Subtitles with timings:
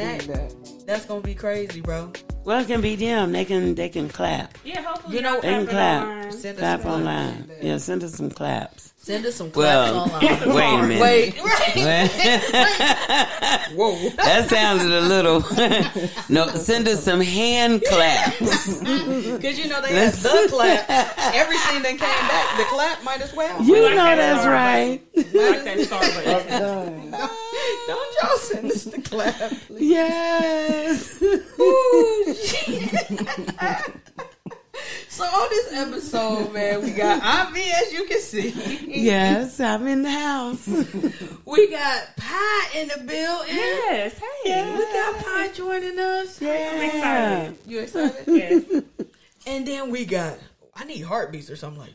[0.00, 0.86] and that, that.
[0.86, 2.12] that's gonna be crazy, bro.
[2.44, 3.32] Well, it can be them.
[3.32, 4.56] They can they can clap.
[4.64, 6.02] Yeah, hopefully You know, They can clap clap.
[6.08, 6.32] online.
[6.32, 7.50] Send Clap some online.
[7.60, 8.92] Yeah, send us some claps.
[8.98, 10.20] Send us some claps Well, online.
[10.54, 11.00] wait a minute.
[11.00, 12.10] Wait, right?
[13.76, 14.08] Whoa.
[14.16, 15.40] That sounded a little.
[16.28, 18.38] no, send us some hand claps.
[18.80, 20.88] Because you know they had the clap.
[21.34, 23.62] Everything that came back, the clap might as well.
[23.62, 25.00] You like know that's star right.
[25.16, 27.10] Like that star button.
[27.10, 27.30] Done.
[27.86, 29.90] Don't y'all send us the clap, please.
[29.90, 31.22] Yes.
[31.60, 32.34] Ooh,
[35.08, 38.50] so on this episode, man, we got Avi, as you can see.
[38.86, 40.66] Yes, I'm in the house.
[41.44, 43.54] We got Pie in the building.
[43.54, 44.72] Yes, hey.
[44.76, 46.40] We got Pie joining us.
[46.40, 46.50] Yeah.
[46.50, 46.86] I'm Yeah.
[47.42, 47.58] excited.
[47.66, 48.24] You excited?
[48.26, 48.64] Yes.
[49.46, 50.38] And then we got
[50.74, 51.94] I need heartbeats or something like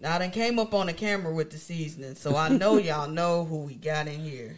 [0.00, 3.08] Now I done came up on the camera with the seasoning, so I know y'all
[3.08, 4.56] know who we got in here.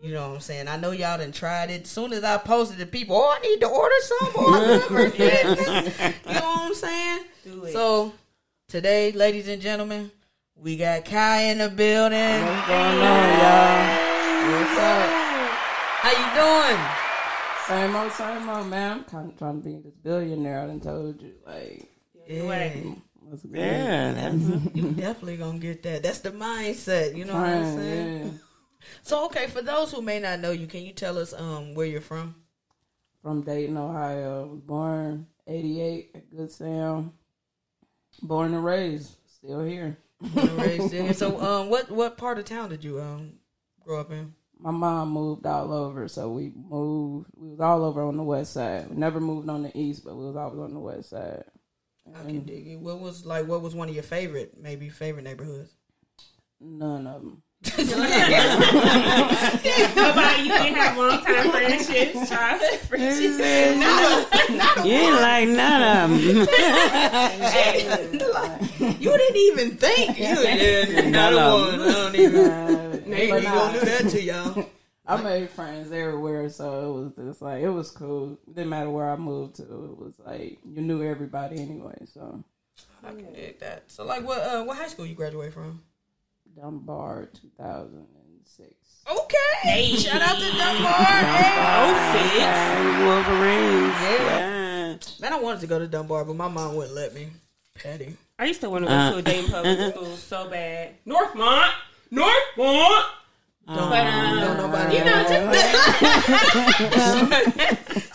[0.00, 0.68] You know what I'm saying?
[0.68, 1.82] I know y'all done tried it.
[1.82, 4.32] As soon as I posted it, people, oh, I need to order some.
[4.36, 5.44] Oh, I never did.
[5.44, 7.24] You know what I'm saying?
[7.44, 7.72] Do it.
[7.72, 8.14] So
[8.68, 10.10] today, ladies and gentlemen,
[10.54, 12.18] we got Kai in the building.
[12.18, 14.08] What's going on, y'all?
[14.52, 15.10] What's up?
[16.00, 16.80] How you doing?
[17.66, 18.98] Same old, same old, man.
[18.98, 20.60] I'm kind of trying to be this billionaire.
[20.62, 21.86] I done told you, like,
[22.28, 22.82] Yeah,
[23.20, 23.56] what's good?
[23.56, 26.02] Yeah, that's you definitely gonna get that.
[26.02, 27.16] That's the mindset.
[27.16, 28.24] You know what I'm saying?
[28.24, 28.30] yeah.
[29.02, 31.86] So okay, for those who may not know you, can you tell us um where
[31.86, 32.34] you're from?
[33.22, 34.60] From Dayton, Ohio.
[34.66, 37.12] Born 88 at Good Sam.
[38.22, 39.16] Born and raised.
[39.26, 39.98] Still here.
[40.36, 41.12] And raised there.
[41.14, 43.34] So um what what part of town did you um
[43.82, 44.34] grow up in?
[44.60, 47.28] My mom moved all over, so we moved.
[47.36, 48.90] We was all over on the west side.
[48.90, 51.44] We never moved on the east, but we was always on the west side.
[52.16, 52.76] I can dig it.
[52.76, 55.72] What was like what was one of your favorite maybe favorite neighborhoods?
[56.60, 57.42] None of them.
[59.96, 63.38] Nobody, you didn't have long time friendships, childhood friendships.
[64.84, 66.18] you ain't like none of them.
[69.00, 70.18] you didn't even think.
[70.18, 71.80] You did not None of one.
[71.80, 74.66] I don't even Uh, Hey, but we nah, gonna do that to y'all.
[75.08, 78.38] I made friends everywhere, so it was just like it was cool.
[78.46, 81.96] Didn't matter where I moved to, it was like you knew everybody anyway.
[82.12, 82.44] So
[83.02, 83.84] I can dig that.
[83.90, 85.82] So like what uh what high school you graduate from?
[86.54, 88.70] Dunbar, two thousand and six.
[89.10, 89.36] Okay.
[89.62, 89.96] hey.
[89.96, 90.92] Shout out to Dunbar.
[90.92, 92.36] Hey.
[92.38, 93.94] Okay, Wolverines.
[94.02, 94.96] Yeah.
[95.20, 97.28] Man, I wanted to go to Dunbar, but my mom wouldn't let me.
[97.74, 98.16] Petty.
[98.38, 99.10] I used to want to go Uh.
[99.12, 100.94] to a Dayton public school so bad.
[101.06, 101.70] Northmont,
[102.12, 103.04] Northmont.
[103.68, 104.96] But um, Don't nobody.
[104.96, 105.44] you know, just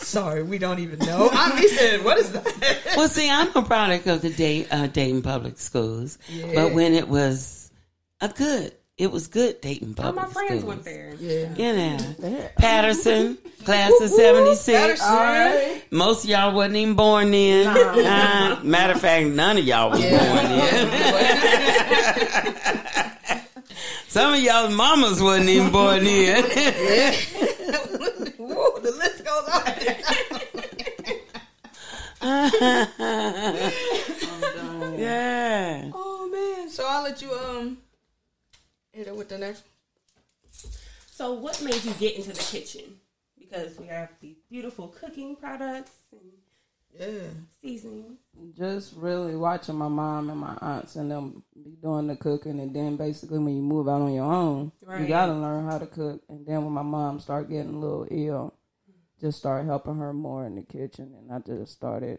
[0.04, 1.30] Sorry, we don't even know.
[1.32, 2.44] I be saying, what is that?
[2.96, 6.50] Well, see, I'm a product of the Day, uh, Dayton Public Schools, Yeah.
[6.54, 7.70] but when it was
[8.20, 10.64] a good, it was good Dayton all Public my friends Schools.
[10.64, 11.14] went there.
[11.20, 11.54] Yeah.
[11.56, 12.48] You know, Yeah.
[12.58, 14.78] Patterson, class of '76.
[14.78, 15.06] Patterson.
[15.08, 15.82] All right.
[15.92, 17.66] Most of y'all wasn't even born then.
[17.68, 20.90] Uh, matter of fact, none of y'all was born then.
[24.14, 26.44] Some of y'all's mamas wasn't even born yet.
[28.38, 29.64] Whoa, the list goes on.
[34.96, 35.90] yeah.
[35.92, 36.70] oh man.
[36.70, 37.78] So I'll let you um
[38.92, 39.64] hit it with the next.
[41.10, 43.00] So, what made you get into the kitchen?
[43.36, 46.20] Because we have these beautiful cooking products and
[46.98, 47.28] Yeah.
[47.60, 48.18] seasonings.
[48.56, 52.74] Just really watching my mom and my aunts and them be doing the cooking, and
[52.74, 56.22] then basically when you move out on your own, you gotta learn how to cook.
[56.28, 58.54] And then when my mom started getting a little ill,
[59.20, 62.18] just started helping her more in the kitchen, and I just started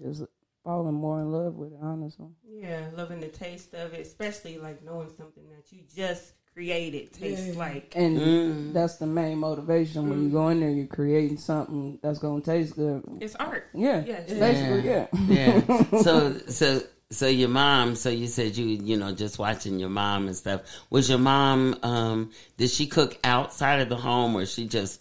[0.00, 0.24] just
[0.62, 1.78] falling more in love with it.
[1.80, 7.12] Honestly, Yeah, loving the taste of it, especially like knowing something that you just created
[7.12, 7.58] tastes Yeah.
[7.58, 7.92] like.
[7.96, 8.72] and Mm.
[8.72, 10.70] that's the main motivation when you go in there.
[10.70, 13.02] You're creating something that's gonna taste good.
[13.20, 13.66] It's art.
[13.74, 14.32] Yeah, Yes.
[14.32, 15.06] basically, yeah.
[15.28, 16.00] yeah.
[16.02, 16.80] So so
[17.10, 17.96] so your mom.
[17.96, 20.60] So you said you you know just watching your mom and stuff.
[20.90, 21.76] Was your mom?
[21.82, 25.00] um Did she cook outside of the home, or she just?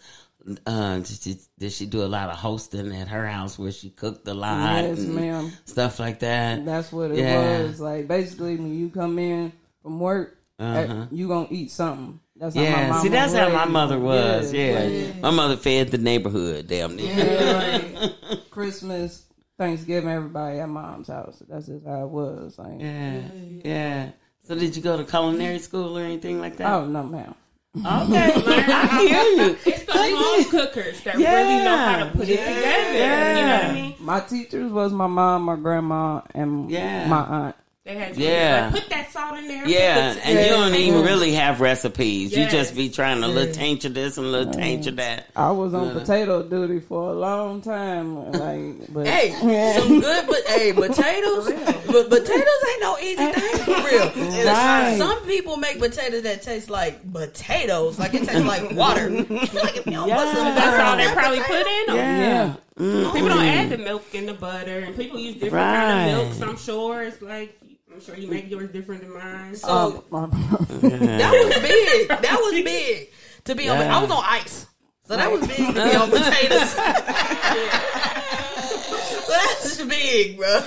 [0.67, 3.89] Uh, did she, did she do a lot of hosting at her house where she
[3.89, 5.53] cooked a lot Yes, ma'am.
[5.63, 6.65] stuff like that?
[6.65, 7.61] That's what it Yeah.
[7.63, 7.79] was.
[7.79, 11.05] Like basically, when you come in from work, Uh-huh.
[11.11, 12.19] you gonna eat something.
[12.35, 14.53] That's how my Yeah, mama see, that's how my mother was.
[14.53, 14.79] Yeah,
[15.11, 16.67] like, my mother fed the neighborhood.
[16.67, 17.13] Damn near.
[17.13, 19.25] yeah, like, Christmas,
[19.57, 21.41] Thanksgiving, everybody at mom's house.
[21.47, 22.57] That's just how it was.
[22.57, 23.21] Like, Yeah,
[23.63, 24.09] yeah.
[24.43, 26.71] So did you go to culinary school or anything like that?
[26.73, 27.35] oh no, ma'am.
[27.75, 29.57] Okay, I hear you.
[29.65, 32.93] It's the home cookers that really know how to put it together.
[33.39, 33.95] You know what I mean?
[33.99, 37.07] My teachers was my mom, my grandma, and Yeah.
[37.07, 37.55] my aunt.
[37.85, 38.69] They had Yeah.
[38.71, 39.67] like, put that salt in there.
[39.67, 41.05] Yeah, put this- and you don't even Yeah.
[41.05, 42.31] really have recipes.
[42.31, 43.51] You just be trying to little Yeah.
[43.51, 45.25] taint you this and little taint you that.
[45.35, 45.93] I was on Yeah.
[45.99, 48.31] potato duty for a long time.
[48.31, 49.77] Like, but Hey, Yeah.
[49.79, 51.51] some good, but hey, potatoes,
[51.87, 54.11] but potatoes ain't no easy thing for real.
[54.45, 54.95] Right.
[54.97, 59.09] Some people make potatoes that taste like potatoes, like it tastes like water.
[59.19, 60.55] like if you don't put some Yeah.
[60.55, 62.19] That's all they probably that put in them.
[62.21, 62.53] yeah.
[62.79, 63.11] Mm-hmm.
[63.13, 66.41] People don't add the milk and the butter, and people use different kind of milks.
[66.41, 67.59] I'm sure it's like
[67.93, 69.55] I'm sure you make yours different than mine.
[69.55, 72.07] So Um, that was big.
[72.07, 73.09] That was big
[73.45, 73.77] to be on.
[73.77, 74.65] I was on ice,
[75.07, 76.69] so that was big to be on potatoes.
[76.71, 76.81] so
[79.29, 80.63] that's big, bro.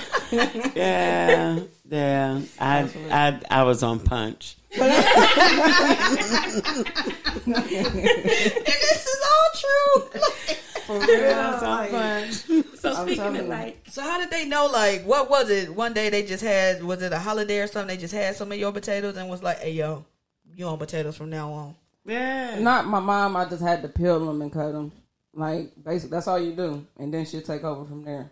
[0.75, 1.59] Yeah,
[1.89, 2.41] yeah.
[2.59, 4.55] I, I, I was on punch.
[4.71, 4.81] And
[8.65, 10.21] this is all true.
[10.89, 12.77] I was on punch.
[12.79, 14.67] So I'm speaking of like, So how did they know?
[14.67, 15.73] Like, what was it?
[15.73, 17.95] One day they just had was it a holiday or something?
[17.95, 20.05] They just had some of your potatoes and was like, "Hey, yo,
[20.55, 21.75] you on potatoes from now on."
[22.05, 22.59] Yeah.
[22.59, 23.35] Not my mom.
[23.35, 24.91] I just had to peel them and cut them.
[25.33, 28.31] Like basically, that's all you do, and then she'll take over from there.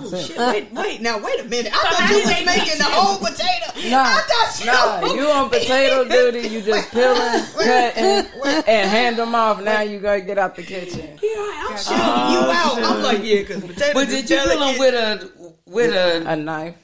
[0.00, 0.26] That's Oh it.
[0.26, 0.38] shit!
[0.38, 1.00] Wait, wait.
[1.00, 1.72] Now wait a minute.
[1.74, 3.50] I So thought you did was making the whole potato.
[3.90, 4.66] Nah, I thought you.
[4.66, 6.48] Nah, you on potato duty.
[6.48, 9.62] You just peeling, cutting, and hand them off.
[9.62, 11.18] Now you gotta get out the kitchen.
[11.22, 12.82] Yeah, I'm shouting you out.
[12.82, 13.92] I'm like, yeah, because potatoes.
[13.94, 16.76] But is did you peel them with a with a A knife.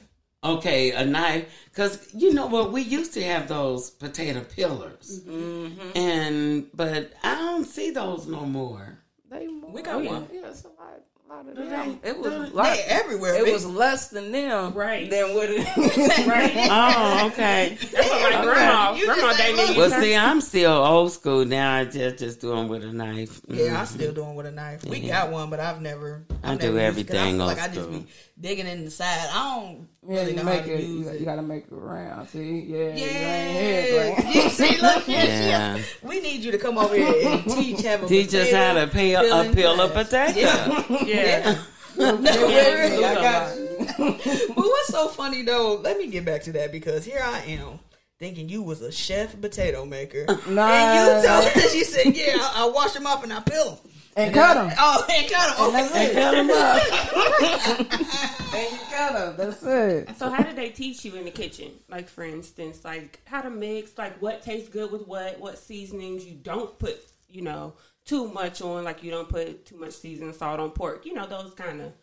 [0.43, 1.47] okay a knife?
[1.71, 5.97] Because you know what we used to have those potato peelers, Mm-hmm.
[5.97, 8.99] and but I don't see those no more.
[9.29, 9.71] They more.
[9.71, 10.27] We got one.
[10.31, 11.01] Yeah, it's a lot,
[11.31, 11.99] lot of them.
[12.03, 13.35] It was do a they- everywhere.
[13.35, 13.53] It bitch.
[13.53, 15.09] was less than them, Right.
[15.09, 15.65] Than what it.
[16.27, 16.51] right?
[16.69, 17.77] Oh, okay.
[17.91, 19.77] That's what my grandma, You grandma just they ain't.
[19.77, 21.75] Well, see, I'm still old school now.
[21.75, 23.41] I just just do them with a knife.
[23.47, 23.87] Yeah, I Mhm.
[23.87, 24.83] still do 'em with a knife.
[24.85, 25.21] We Yeah.
[25.25, 26.23] got one, but I've never.
[26.43, 28.05] I I've do never used I everything feel on like I just be
[28.39, 29.29] digging in the side.
[29.31, 30.79] I don't Yeah, really you know make how to it.
[30.83, 31.19] use You, it.
[31.19, 32.27] you gotta make it round.
[32.29, 34.35] See, yeah, you ain't Yeah, right?
[34.35, 35.77] you see, look, yeah, Yeah.
[35.77, 38.73] she- we need you to come over here and teach have a Teach us how
[38.73, 40.39] to peel a peeling peel a potato.
[40.39, 41.20] Yeah, Yeah.
[41.97, 42.19] no,
[42.49, 43.67] Yeah, really, I I got you.
[44.55, 45.75] But what's so funny though?
[45.83, 47.79] Let me get back to that because here I am
[48.19, 50.67] thinking you was a chef potato maker, Nah.
[50.69, 53.65] and you told us you said, "Yeah, I, I wash them off and I peel
[53.75, 54.69] them." and cut them.
[54.77, 55.65] Oh, and cut them.
[55.65, 56.05] And that's Okay.
[56.11, 56.13] it.
[56.13, 57.81] Cut them up.
[58.53, 59.35] and you cut them.
[59.37, 60.17] That's it.
[60.17, 61.71] So how did they teach you in the kitchen?
[61.89, 66.25] Like for instance, like how to mix, like what tastes good with what, what seasonings
[66.25, 67.73] you don't put, you know,
[68.05, 71.05] too much on, like you don't put too much seasoning salt on pork.
[71.05, 71.93] You know, those kind of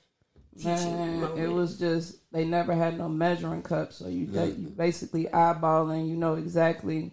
[0.56, 5.24] teaching Man, it was just they never had no measuring cup, so you you basically
[5.26, 6.08] eyeballing.
[6.08, 7.12] You know exactly.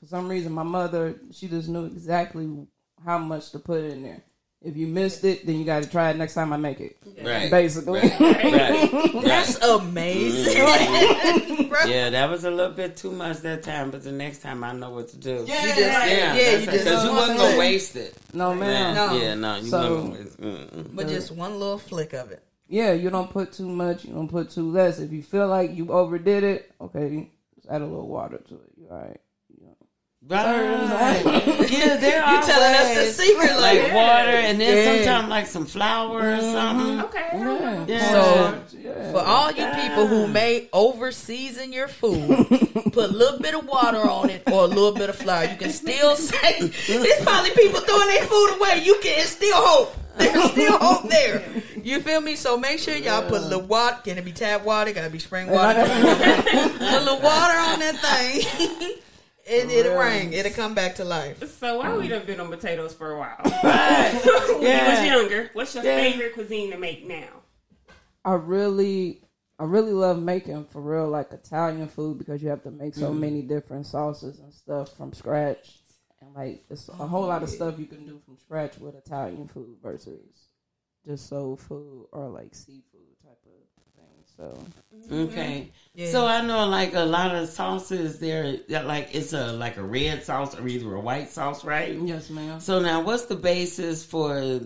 [0.00, 2.66] For some reason, my mother she just knew exactly
[3.04, 4.22] how much to put in there.
[4.66, 6.96] If you missed it, then you got to try it next time I make it.
[7.22, 7.48] Right.
[7.50, 8.20] Basically, Right.
[8.20, 9.12] right.
[9.24, 10.54] That's amazing.
[11.68, 11.84] Bro.
[11.86, 14.72] Yeah, that was a little bit too much that time, but the next time I
[14.72, 15.30] know what to do.
[15.40, 18.14] You just, Yeah, yeah, you just Cause you wasn't gonna waste it.
[18.34, 18.94] no man.
[18.94, 19.16] No.
[19.16, 20.40] Yeah, no, you So- wasn't waste.
[20.40, 20.96] Mm-mm.
[20.96, 22.42] but just one little flick of it.
[22.68, 24.04] Yeah, you don't put too much.
[24.04, 24.98] You don't put too less.
[24.98, 28.70] If you feel like you overdid it, okay, just add a little water to it.
[28.76, 29.20] You all right?
[30.28, 31.22] Right.
[31.70, 35.04] yeah, there are You telling us the secret, like like water, and then Yeah.
[35.04, 37.00] sometimes like some flour or something.
[37.02, 37.28] okay.
[37.34, 37.84] Yeah.
[37.86, 38.10] Yeah.
[38.10, 39.12] So, yeah.
[39.12, 42.28] For all you people who may over season your food,
[42.92, 45.44] put a little bit of water on it or a little bit of flour.
[45.44, 48.82] You can still say there's probably people throwing their food away.
[48.84, 49.96] You can still hope.
[50.18, 51.44] There's still hope there.
[51.84, 52.34] You feel me?
[52.36, 53.98] So make sure y'all put a little water.
[54.02, 54.92] Can it be tap water?
[54.92, 55.82] Gotta be spring water.
[55.82, 58.94] put a little water on that thing.
[59.48, 60.02] And it'll real.
[60.02, 60.32] ring.
[60.32, 61.42] It'll come back to life.
[61.58, 63.40] So why we done been on potatoes for a while?
[63.62, 64.20] Right.
[64.48, 65.96] When you was younger, what's your Yeah.
[66.00, 67.28] favorite cuisine to make now?
[68.24, 69.22] I really,
[69.58, 73.10] I really love making for real like Italian food because you have to make so
[73.10, 73.20] mm-hmm.
[73.20, 75.78] many different sauces and stuff from scratch,
[76.20, 79.46] and like it's a whole lot of stuff you can do from scratch with Italian
[79.46, 80.48] food versus
[81.06, 82.95] just soul food or like seafood type of thing.
[84.36, 84.58] So
[85.10, 85.70] Okay.
[85.94, 86.10] Yeah.
[86.10, 90.22] So I know like a lot of sauces there like it's a like a red
[90.24, 91.94] sauce or either a white sauce, right?
[91.94, 92.60] yes, ma'am.
[92.60, 94.60] So now what's the basis for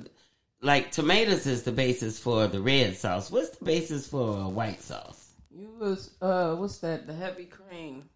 [0.62, 3.30] like tomatoes is the basis for the red sauce.
[3.30, 5.30] What's the basis for a white sauce?
[5.50, 7.06] You was uh, what's that?
[7.06, 8.08] The heavy cream.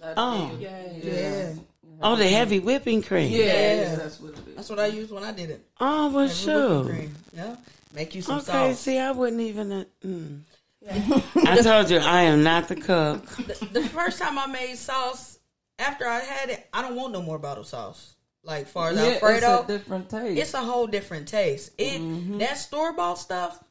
[0.00, 0.48] That Oh.
[0.50, 0.60] thing.
[0.60, 0.92] Yeah.
[1.02, 1.54] Yeah.
[2.00, 3.32] Oh, the heavy whipping cream.
[3.32, 3.94] Yeah, Yeah.
[3.96, 4.54] that's what it is.
[4.54, 5.66] That's what I used when I did it.
[5.80, 6.84] Oh, well, Heavy sure.
[6.84, 7.14] cream.
[7.34, 7.56] Yeah.
[7.92, 8.48] Make you some sauce.
[8.48, 8.80] Okay, sauce.
[8.80, 9.72] see, I wouldn't even.
[9.72, 10.40] Uh, mm.
[11.46, 13.26] I told you I am not the cook.
[13.36, 15.38] the, the first time I made sauce,
[15.78, 18.14] after I had it, I don't want no more bottle sauce.
[18.44, 20.40] Like far as Yeah, it's Alfredo, a different taste.
[20.40, 21.72] it's a whole different taste.
[21.78, 22.38] It Mm-hmm.
[22.38, 23.62] that store bought stuff.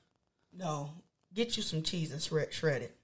[0.53, 0.91] No,
[1.33, 2.95] get you some cheese and shred, shred it.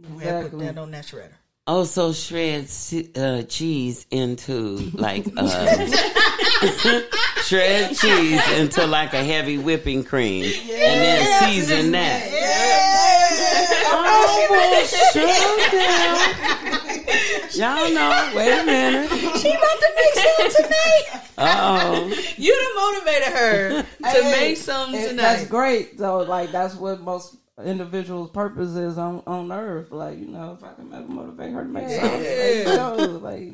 [0.00, 1.32] Go ahead, put that on that shredder.
[1.66, 2.68] Also shred
[3.16, 5.86] uh, cheese into like uh,
[7.42, 12.93] shred cheese into like a heavy whipping cream, and then season that.
[13.86, 15.74] Oh,
[17.54, 18.32] Y'all know.
[18.34, 19.08] Wait a minute.
[19.10, 21.04] She about to make some tonight.
[21.38, 25.22] Oh, You done motivated her to Hey, make something it- tonight.
[25.22, 25.98] That's great.
[25.98, 29.90] So like that's what most individuals' purpose is on on earth.
[29.92, 32.74] Like you know, if I can ever motivate her to make Yeah.
[32.74, 33.22] something, let's.
[33.22, 33.52] Like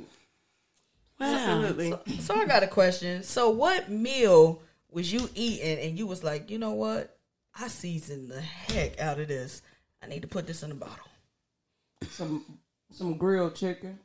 [1.21, 1.27] wow.
[1.35, 1.95] Absolutely.
[2.21, 3.23] So I got a question.
[3.23, 7.17] So what meal was you eating and you was like, you know what?
[7.59, 9.61] I seasoned the heck out of this.
[10.03, 11.07] I need to put this in a bottle.
[12.09, 12.45] some
[12.93, 13.99] some grilled chicken.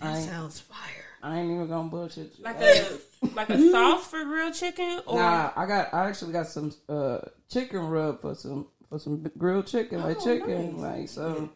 [0.00, 0.78] That sounds fire.
[1.22, 2.44] I ain't even gonna bullshit you.
[2.44, 2.98] Like a
[3.34, 5.94] like a sauce for grilled chicken, or Nah, I got.
[5.94, 7.18] I actually got some uh,
[7.50, 10.82] chicken rub for some for some grilled chicken, like Oh, chicken, nice.
[10.82, 11.48] like so.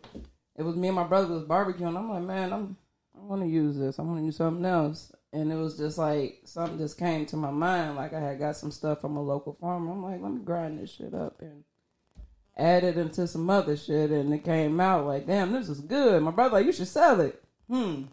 [0.57, 1.97] It was me and my brother was barbecuing.
[1.97, 2.77] I'm like, man, I'm
[3.17, 3.99] I want to use this.
[3.99, 5.13] I want to use something else.
[5.33, 7.97] And it was just like something just came to my mind.
[7.97, 9.93] Like I had got some stuff from a local farmer.
[9.93, 11.65] I'm like, let me grind this shit up and
[12.59, 14.11] add it into some other shit.
[14.11, 16.23] And it came out like, damn, this is good.
[16.23, 17.43] My brother, like, you should sell it.
[17.69, 18.05] Hmm.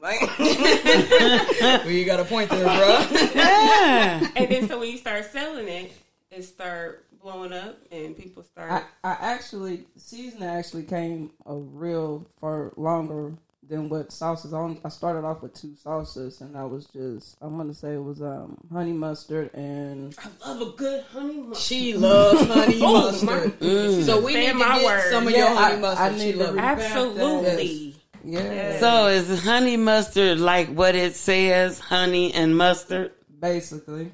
[0.00, 3.06] Like, well, you got a point there, bro.
[3.34, 4.28] Yeah.
[4.36, 5.92] and then so when you start selling it,
[6.30, 8.70] it start blowing up, and people start.
[8.70, 13.32] I, I actually season actually came a real for longer
[13.68, 14.52] than what sauces.
[14.54, 17.94] I, only, I started off with two sauces, and I was just I'm gonna say
[17.94, 21.56] it was um honey mustard and I love a good honey mustard.
[21.62, 23.60] she loves honey Oh, mustard.
[23.60, 25.10] my- So we Say need to my get word.
[25.10, 26.12] some of Yeah, your honey I- mustard.
[26.12, 27.96] I she to loves Absolutely.
[28.24, 33.12] yeah, So is honey mustard like what it says, honey and mustard?
[33.38, 34.12] basically.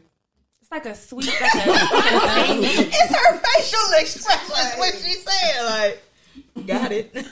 [0.60, 1.82] It's like a sweet, like a, like
[2.12, 2.66] a tangy.
[2.66, 6.02] It's her facial expressions when she said like,
[6.66, 7.10] got it.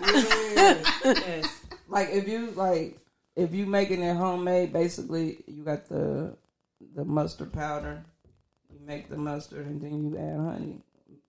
[0.00, 1.57] yes.
[1.88, 2.98] Like if you like
[3.36, 6.36] if you making it homemade, basically you got the
[6.94, 8.04] the mustard powder.
[8.70, 10.82] You make the mustard and then you add honey.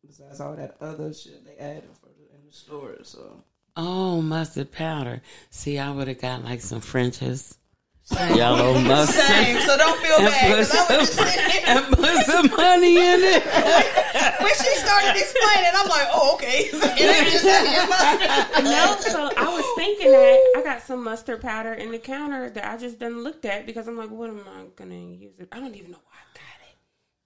[0.05, 2.97] Besides all that other shit they added for the, in the store.
[3.03, 3.43] So
[3.75, 5.21] Oh, mustard powder.
[5.51, 7.58] See, I would have got like some French's
[8.35, 9.59] yellow mustard Same.
[9.61, 10.43] So don't feel bad.
[10.43, 13.43] and 'cause I put, was just some, sitting here- and put some honey in it.
[14.41, 16.69] when she started explaining, I'm like, oh, okay.
[16.99, 18.63] It ain't just honey and mustard.
[18.65, 22.65] No, so I was thinking that I got some mustard powder in the counter that
[22.65, 25.47] I just didn't looked at because I'm like, what am I gonna use it?
[25.51, 26.48] I don't even know why I got it.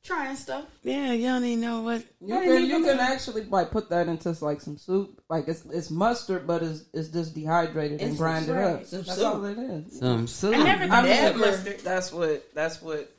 [0.04, 0.66] Trying stuff.
[0.84, 2.04] Yeah, you don't even know what.
[2.20, 5.22] You can you can actually like put that into like some soup.
[5.30, 8.66] Like it's it's mustard, but it's it's just dehydrated and It's grind it right.
[8.76, 8.86] up.
[8.86, 9.26] Some That's soup.
[9.36, 10.00] all it is.
[10.00, 10.56] Some soup.
[10.58, 11.80] I never I thought never- mustard.
[11.80, 13.10] That's what that's what.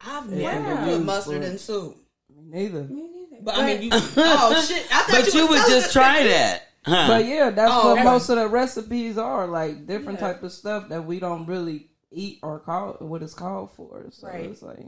[0.00, 0.58] I've Yeah.
[0.62, 1.96] never put mustard in soup.
[2.36, 2.82] Neither.
[2.84, 3.42] Me neither.
[3.42, 3.90] But I mean, you.
[3.92, 4.84] Oh shit!
[4.92, 7.06] I thought But you, you would just us try that, huh?
[7.06, 8.04] But yeah, that's Oh, what okay.
[8.04, 9.46] most of the recipes are.
[9.46, 10.32] Like different Yeah.
[10.32, 14.06] type of stuff that we don't really eat or call what it's called for.
[14.10, 14.46] So Right.
[14.46, 14.78] it's like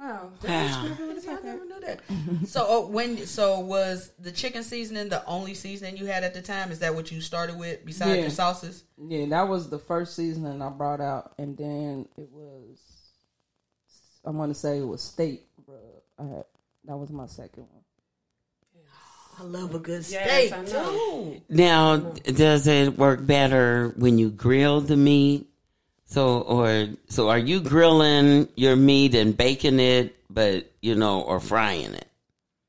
[0.00, 0.30] Wow.
[0.42, 0.48] Wow.
[0.48, 2.00] I never knew that.
[2.48, 6.40] So uh, when so was the chicken seasoning the only seasoning you had at the
[6.42, 6.70] time?
[6.72, 8.22] Is that what you started with besides Yeah.
[8.22, 8.84] your sauces?
[9.08, 12.78] yeah, that was the first seasoning I brought out, and then it was
[14.24, 15.78] I want to say it was steak rub.
[16.18, 16.44] I had,
[16.86, 17.82] that was my second one.
[19.38, 20.90] I love a good Yes, steak I know.
[20.92, 21.40] too.
[21.48, 25.46] Now, does it work better when you grill the meat?
[26.10, 31.38] So, or so, are you grilling your meat and baking it, but you know, or
[31.38, 32.08] frying it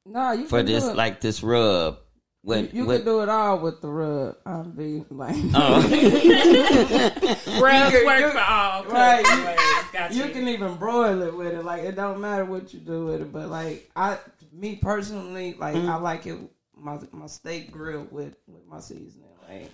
[0.05, 0.95] No, you for can this do it.
[0.95, 1.97] like this rub?
[2.43, 2.71] What?
[2.71, 4.35] you what can do it all with the rub.
[4.45, 5.81] Um, I'll be like, oh,
[7.61, 8.83] Rubs You- work you- for all.
[8.85, 9.25] Right.
[9.25, 9.59] cooking ways.
[9.91, 10.31] Got you you.
[10.31, 11.65] can even broil it with it.
[11.65, 13.33] Like it don't matter what you do with it.
[13.33, 14.19] But like I,
[14.53, 16.03] me personally, like I mm-hmm.
[16.03, 16.37] like it
[16.77, 19.29] my my steak grilled with with my seasoning.
[19.49, 19.71] Like,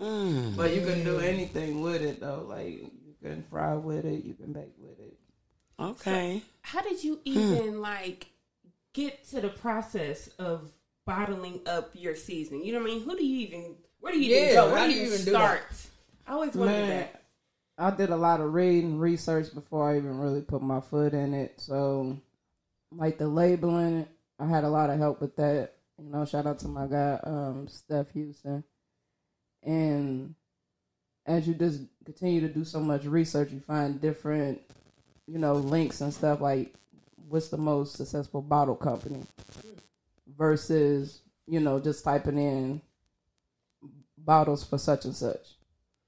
[0.00, 0.56] mm.
[0.56, 2.44] but you can do anything with it though.
[2.48, 4.24] Like you can fry with it.
[4.24, 5.16] You can bake with it.
[5.80, 6.42] okay.
[6.62, 8.26] How did you even like
[8.92, 10.70] get to the process of
[11.06, 12.64] bottling up your seasoning?
[12.64, 13.02] You know what I mean?
[13.04, 13.76] Who do you even?
[14.00, 14.72] Where do you even Yeah, go?
[14.72, 15.62] Where do do you you even start?
[16.26, 17.22] I always wondered Man, that.
[17.78, 21.32] I did a lot of reading, research before I even really put my foot in
[21.32, 21.54] it.
[21.60, 22.18] So,
[22.92, 24.06] like the labeling,
[24.38, 25.74] I had a lot of help with that.
[25.98, 28.62] You know, shout out to my guy, um, Steph Houston.
[29.62, 30.34] And
[31.26, 34.60] as you just continue to do so much research, you find different,
[35.26, 36.74] you know, links and stuff like
[37.28, 39.22] what's the most successful bottle company
[40.36, 42.80] versus, you know, just typing in
[44.16, 45.56] bottles for such and such.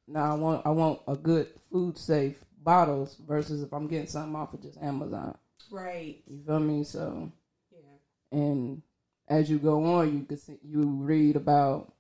[0.06, 4.34] now I want I want a good food safe bottles versus if I'm getting something
[4.36, 5.36] off of just Amazon.
[5.70, 6.22] Right.
[6.26, 6.84] You feel me?
[6.84, 7.30] So
[7.72, 8.38] Yeah.
[8.38, 8.82] and
[9.28, 11.92] as you go on, you can see, you read about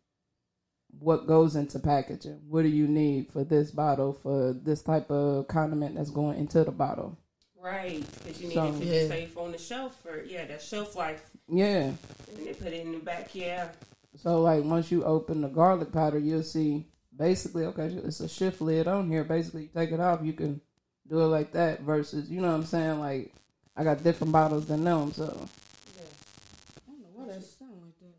[0.98, 2.40] what goes into packaging.
[2.48, 6.62] What do you need for this bottle for this type of condiment that's going into
[6.64, 7.16] the bottle?
[7.58, 8.04] Right.
[8.24, 9.02] Because you need So- it to Yeah.
[9.02, 11.30] be safe on the shelf for yeah, that shelf life.
[11.48, 11.92] Yeah.
[12.28, 13.34] And they put it in the back.
[13.34, 13.68] Yeah.
[14.16, 18.60] So like once you open the garlic powder, you'll see basically okay, it's a shift
[18.60, 19.24] lid on here.
[19.24, 20.60] Basically, you take it off, you can
[21.06, 21.80] do it like that.
[21.80, 22.98] Versus, you know what I'm saying?
[23.00, 23.34] Like
[23.76, 28.10] I got different bottles than them, so I don't know why that sound like that.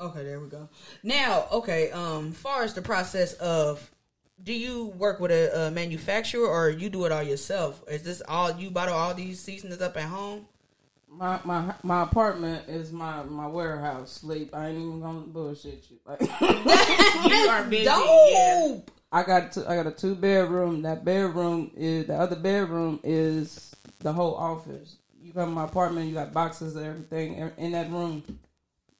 [0.00, 0.68] Okay, there we go.
[1.02, 3.90] Now, okay, um, far as the process of,
[4.42, 7.82] do you work with a, a manufacturer or you do it all yourself?
[7.88, 10.46] Is this all you bottle all these seasonings up at home?
[11.16, 14.10] my my my apartment is my my warehouse.
[14.10, 14.52] Sleep.
[14.52, 15.96] I ain't even gonna bullshit you.
[16.04, 16.20] Like
[17.30, 17.84] You are busy.
[17.84, 18.58] Yeah.
[18.68, 18.90] Dope.
[19.12, 20.82] I got two, I got a two bedroom.
[20.82, 24.96] That bedroom is the other bedroom is the whole office.
[25.22, 28.24] You come to my apartment, you got boxes and everything in- in that room.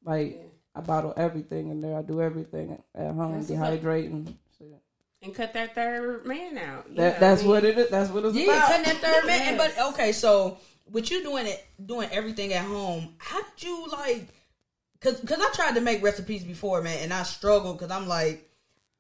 [0.05, 0.41] Like
[0.75, 1.97] I bottle everything in there.
[1.97, 4.35] I do everything at home, That's dehydrating.
[5.23, 6.95] And cut that third man out.
[6.97, 7.89] That that's I mean, what it is.
[7.89, 8.69] That's what it's Yeah, about.
[8.69, 9.55] cutting that third man.
[9.57, 9.75] Yes.
[9.77, 10.59] But okay, so
[10.93, 14.29] with you doing it, doing everything at home, how did you like?
[15.01, 18.51] Cause, cause I tried to make recipes before, man, and I struggled because I'm like,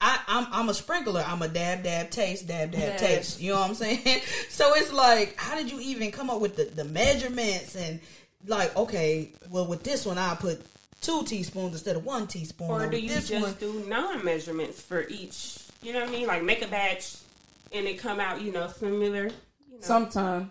[0.00, 1.22] I, I'm I'm a sprinkler.
[1.26, 3.00] I'm a dab dab taste, dab dab Yes.
[3.00, 3.40] taste.
[3.42, 4.00] You know what I'm saying?
[4.48, 8.00] So it's like, how did you even come up with the, the measurements and
[8.46, 10.64] like, okay, well with this one I put
[11.04, 12.70] two teaspoons instead of one teaspoon.
[12.70, 15.58] Or do you this just one, do non measurements for each?
[15.82, 16.26] You know what I mean?
[16.26, 17.16] Like make a batch
[17.73, 19.25] and it come out, you know, similar.
[19.25, 19.30] You
[19.73, 19.80] know.
[19.80, 20.50] Sometimes,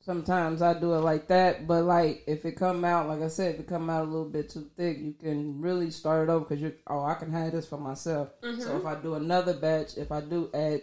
[0.00, 1.66] sometimes I do it like that.
[1.66, 4.28] But like if it come out, like I said, if it come out a little
[4.28, 7.52] bit too thick, you can really start it over because you oh I can have
[7.52, 8.30] this for myself.
[8.42, 8.76] So mm-hmm.
[8.76, 10.82] if I do another batch, if I do add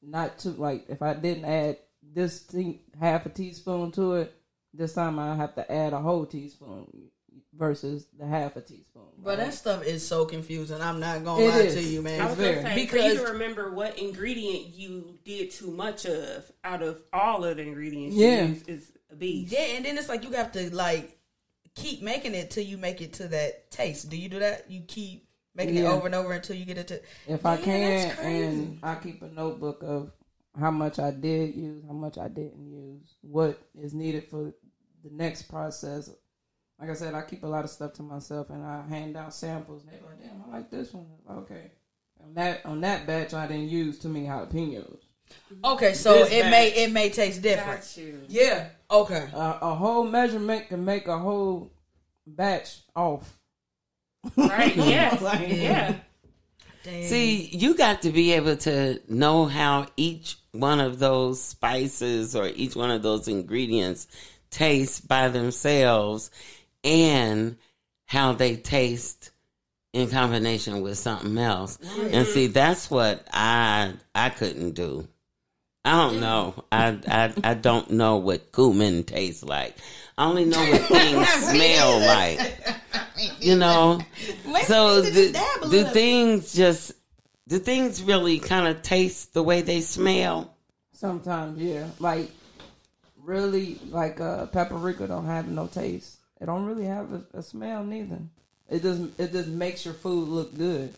[0.00, 1.78] not too like if I didn't add
[2.14, 4.34] this thing, half a teaspoon to it,
[4.72, 7.10] this time I have to add a whole teaspoon
[7.54, 9.02] versus the half a teaspoon.
[9.22, 10.80] but that stuff is so confusing.
[10.80, 11.74] I'm not gonna It lie is.
[11.74, 12.20] to you, man.
[12.20, 16.06] I was gonna say Because- for you to remember what ingredient you did too much
[16.06, 18.42] of out of all of the ingredients Yeah.
[18.44, 19.52] you use is a beast.
[19.52, 21.18] Yeah, and then it's like you have to like
[21.74, 24.08] keep making it till you make it to that taste.
[24.10, 24.70] Do you do that?
[24.70, 27.00] You keep making it over and over until you get it to.
[27.26, 30.12] if I Man, can, and I keep a notebook of
[30.58, 34.52] how much I did use, how much I didn't use, what is needed for
[35.04, 36.10] the next process.
[36.80, 39.34] Like I said, I keep a lot of stuff to myself, and I hand out
[39.34, 39.82] samples.
[39.82, 41.72] And they go, "Damn, I like this one." Okay,
[42.22, 44.98] on that on that batch, I didn't use too many jalapenos.
[45.64, 47.80] Okay, so This it may it may taste different.
[47.80, 48.22] Got you.
[48.28, 51.72] Yeah, Okay, uh, a whole measurement can make a whole
[52.26, 53.38] batch off.
[54.36, 55.20] Right, yes.
[55.20, 55.96] Like- yeah.
[56.84, 57.08] Dang.
[57.08, 62.46] See, you got to be able to know how each one of those spices or
[62.48, 64.06] each one of those ingredients
[64.50, 66.30] taste by themselves
[66.84, 67.56] and
[68.06, 69.30] how they taste
[69.92, 71.78] in combination with something else.
[71.98, 75.06] And see, that's what I I couldn't do.
[75.84, 76.64] I don't know.
[76.70, 79.76] I I I don't know what cumin tastes like.
[80.16, 82.40] I only know what things smell like.
[83.40, 84.00] You know.
[84.46, 86.92] Maybe So you need to do, just dab a do things just
[87.48, 90.54] do things really kind of taste the way they smell?
[90.92, 91.88] Sometimes, yeah.
[91.98, 92.30] Like
[93.16, 96.17] really, like uh, paprika don't have no taste.
[96.40, 98.18] It don't really have a, a smell neither.
[98.70, 100.94] It just it just makes your food look good.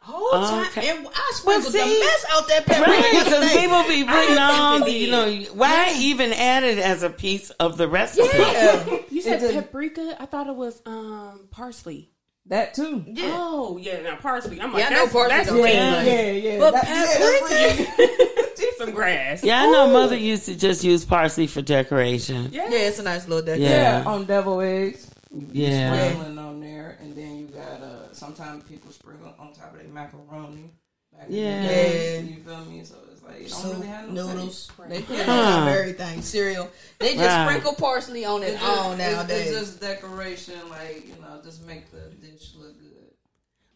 [0.00, 0.88] whole time, Okay.
[0.90, 2.90] and I sprinkled the see- mess out that pepper.
[2.90, 7.10] Right, because people be putting on, definitely you know, why even add it as a
[7.10, 8.28] piece of the recipe?
[8.36, 8.98] Yeah.
[9.10, 10.16] You said It's a- paprika?
[10.20, 12.10] I thought it was um parsley.
[12.46, 13.04] That too.
[13.06, 13.30] Yeah.
[13.32, 14.60] Oh yeah, now parsley.
[14.60, 15.92] I'm like, Yeah, I know that's, parsley that's don't taste red.
[15.92, 16.06] nice.
[16.06, 16.58] yeah, yeah.
[16.58, 18.30] But That- yeah, that's paprika.
[18.78, 19.42] Some grass.
[19.44, 22.48] Yeah, I know mother used to just use parsley for decoration.
[22.52, 22.68] Yeah.
[22.70, 23.70] Yeah, it's a nice little decoration.
[23.70, 24.02] Yeah.
[24.02, 25.10] yeah, on devil eggs.
[25.52, 25.94] Yeah.
[26.10, 28.12] sprinkling on there, and then you got uh.
[28.12, 30.70] Sometimes people sprinkle on top of their macaroni.
[31.12, 32.18] Back in Yeah.
[32.20, 32.84] You feel me?
[32.84, 34.66] So it's like it don't Soup, really have no noodles.
[34.68, 34.88] taste.
[34.88, 35.70] They put it on top of Huh.
[35.80, 36.22] everything.
[36.22, 36.70] Cereal.
[37.00, 37.48] They just Right.
[37.48, 39.48] sprinkle parsley on it It's all nowadays.
[39.48, 42.90] It's, it's just decoration, like you know, just make the dish look good.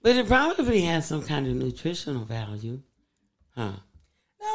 [0.02, 2.80] But it probably has some kind of nutritional value.
[3.56, 3.72] Huh.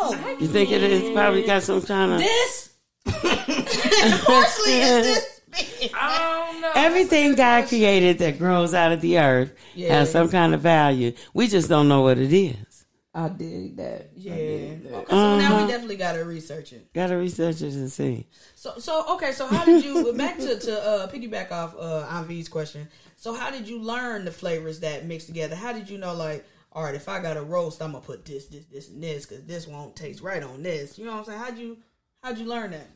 [0.02, 0.38] No.
[0.40, 2.74] You think it is probably got some kind of This
[3.06, 5.42] parsley is this
[5.80, 5.92] big.
[5.94, 6.72] I don't know.
[6.76, 9.96] everything God created that grows out of the earth Yeah.
[9.96, 11.14] has some kind of value.
[11.34, 12.86] We just don't know what it is.
[13.16, 14.10] I dig that.
[14.16, 14.34] Yeah.
[14.36, 14.94] dig that.
[14.94, 15.66] Okay, so now Uh-huh.
[15.66, 16.92] we definitely gotta research it.
[16.94, 18.26] Gotta research it and see.
[18.56, 22.50] So so okay, so how did you back to to uh, piggyback off uh, Aunt
[22.50, 22.88] question?
[23.18, 25.56] So how did you learn the flavors that mix together?
[25.56, 28.26] How did you know like, all right, if I got a roast, I'm gonna put
[28.26, 30.98] this, this, this, and this because this won't taste right on this.
[30.98, 31.40] You know what I'm saying?
[31.40, 31.78] How'd you
[32.22, 32.90] how'd you learn that?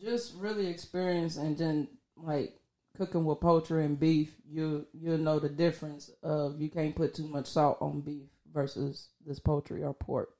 [0.00, 2.58] Just really experience and then like
[2.96, 7.28] cooking with poultry and beef, you you'll know the difference of you can't put too
[7.28, 10.30] much salt on beef versus this poultry or pork.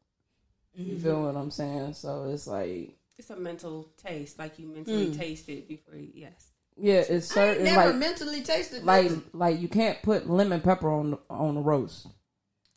[0.75, 1.03] You mm-hmm.
[1.03, 1.95] feel what I'm saying?
[1.95, 5.17] So it's like It's a mental taste, like you mentally mm.
[5.17, 5.97] taste it before.
[5.97, 6.51] You, yes.
[6.77, 9.23] yeah, it's I ain't certain never like mentally tasted like nothing.
[9.33, 12.09] like you can't put lemon pepper on on the roast.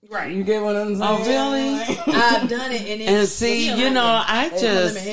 [0.10, 0.32] Right.
[0.32, 1.02] You get what I'm saying?
[1.04, 1.98] Oh, really?
[2.16, 4.26] I've done it and, And see, you like know, that.
[4.30, 5.08] I It's just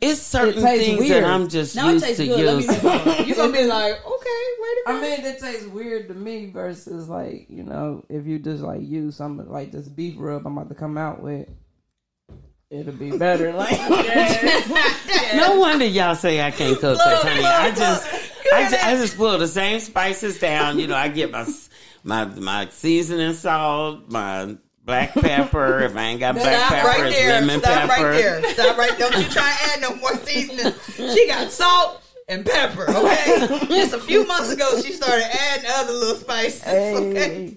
[0.00, 1.22] it's certain It things weird.
[1.22, 2.66] that I'm just Now it used tastes to good.
[2.66, 3.26] Let use.
[3.28, 5.18] You're gonna be like, okay, wait a minute.
[5.18, 8.80] I mean, it tastes weird to me versus like you know if you just like
[8.82, 11.48] use something like this beef rub I'm about to come out with,
[12.70, 13.52] it'll be better.
[13.56, 13.78] Like
[15.36, 17.44] No wonder y'all say I can't cook, 'cause, honey.
[17.44, 18.06] I just,
[18.52, 20.78] I just, I just pull the same spices down.
[20.78, 21.44] You know, I get my
[22.04, 25.80] my my seasoning salt, my black pepper.
[25.84, 27.40] If I ain't got black Stop pepper, right there.
[27.40, 28.02] lemon Stop pepper.
[28.02, 28.42] right there.
[28.54, 28.98] Stop right.
[28.98, 30.72] Don't you try and add no more seasoning.
[30.96, 32.90] She got salt and pepper.
[32.90, 33.58] Okay.
[33.68, 36.62] Just a few months ago, she started adding other little spices.
[36.66, 37.14] Okay.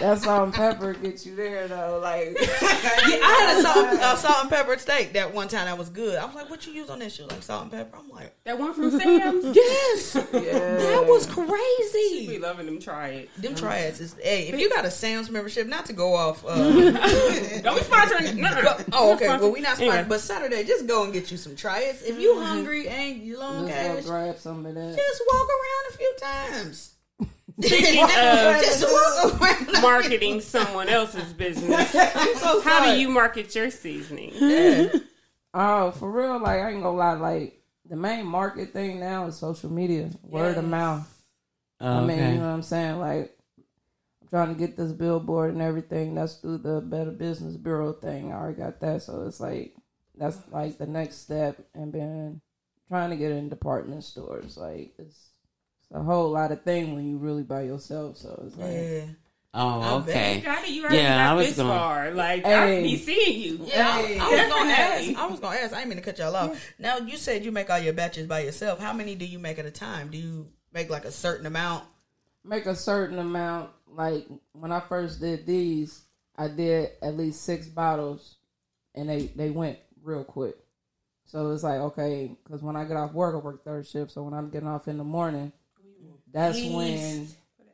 [0.00, 1.98] that salt and pepper gets you there though.
[2.02, 5.78] Like Yeah, I had a salt, uh, salt and pepper steak that one time that
[5.78, 6.16] was good.
[6.18, 8.08] I was like, "What you use on this?" She was like, "Salt and pepper." I'm
[8.10, 9.44] like, That one from Sam's.
[9.56, 11.46] "Yes, yeah, that was crazy.
[11.52, 12.80] We crazy." loving them.
[12.80, 13.42] Try it.
[13.42, 14.48] Them triads is hey.
[14.48, 16.44] If you got a Sam's membership, not to go off.
[16.46, 16.56] Uh,
[17.62, 18.36] Don't be sponsoring.
[18.36, 18.76] No.
[18.92, 19.28] oh, okay.
[19.28, 19.94] Well, we not Anyway.
[19.94, 22.02] sponsored, but Saturday, just go and get you some triads.
[22.02, 24.96] If you hungry and you long just cash, grab some of that.
[24.96, 26.88] just walk around a few times.
[27.60, 29.82] Speaking of uh, just walk around.
[29.82, 31.90] marketing someone else's business,
[32.40, 34.32] so how do you market your seasoning?
[34.36, 34.88] Yeah.
[35.54, 36.38] Oh, for real?
[36.38, 37.12] Like I ain't gonna lie.
[37.12, 40.70] Like the main market thing now is social media, word of Yes.
[40.70, 41.22] mouth.
[41.78, 42.32] Oh, I mean, Okay.
[42.32, 42.98] you know what I'm saying?
[42.98, 43.36] Like,
[44.22, 46.14] I'm trying to get this billboard and everything.
[46.14, 48.32] That's through the Better Business Bureau thing.
[48.32, 49.02] I already got that.
[49.02, 49.74] So it's like,
[50.16, 51.58] that's like the next step.
[51.74, 52.40] And been
[52.88, 54.56] trying to get in department stores.
[54.56, 55.28] Like, it's, it's
[55.92, 58.16] a whole lot of thing when you really by yourself.
[58.16, 59.04] So it's like, Yeah.
[59.54, 60.08] Oh, I bet.
[60.08, 60.40] Okay.
[60.40, 60.70] got it.
[60.70, 62.10] You already Yeah, I was this gonna- far.
[62.12, 62.82] Like I Hey.
[62.84, 63.66] be seeing you.
[63.66, 65.18] Yeah, I, I was gonna ask.
[65.18, 65.72] I was gonna ask.
[65.74, 66.72] I didn't mean to cut y'all off.
[66.78, 68.78] Now you said you make all your batches by yourself.
[68.80, 70.10] How many do you make at a time?
[70.10, 71.84] Do you make like a certain amount?
[72.44, 73.70] make a certain amount.
[73.86, 76.02] Like, when I first did these,
[76.36, 78.36] I did at least six bottles
[78.96, 80.56] and they, they went real quick.
[81.24, 84.10] So it's like, okay, because when I get off work, I work third shift.
[84.10, 85.52] So when I'm getting off in the morning,
[86.32, 87.28] that's when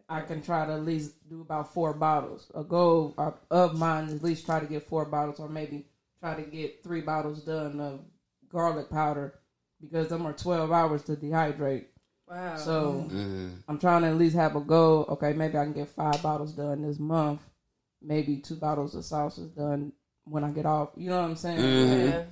[0.09, 2.51] I can try to at least do about four bottles.
[2.55, 5.87] A goal of- of mine is at least try to get four bottles, or maybe
[6.21, 8.01] try to get three bottles done of
[8.51, 9.35] garlic powder
[9.81, 11.85] because them are twelve hours to dehydrate.
[12.29, 12.57] Wow.
[12.57, 13.62] So Mm.
[13.68, 15.05] I'm trying to at least have a goal.
[15.11, 17.40] Okay, maybe I can get five bottles done this month.
[18.03, 19.92] Maybe two bottles of sauces done
[20.25, 20.90] when I get off.
[20.97, 21.59] You know what I'm saying?
[21.59, 22.11] Mhm.
[22.11, 22.25] yeah.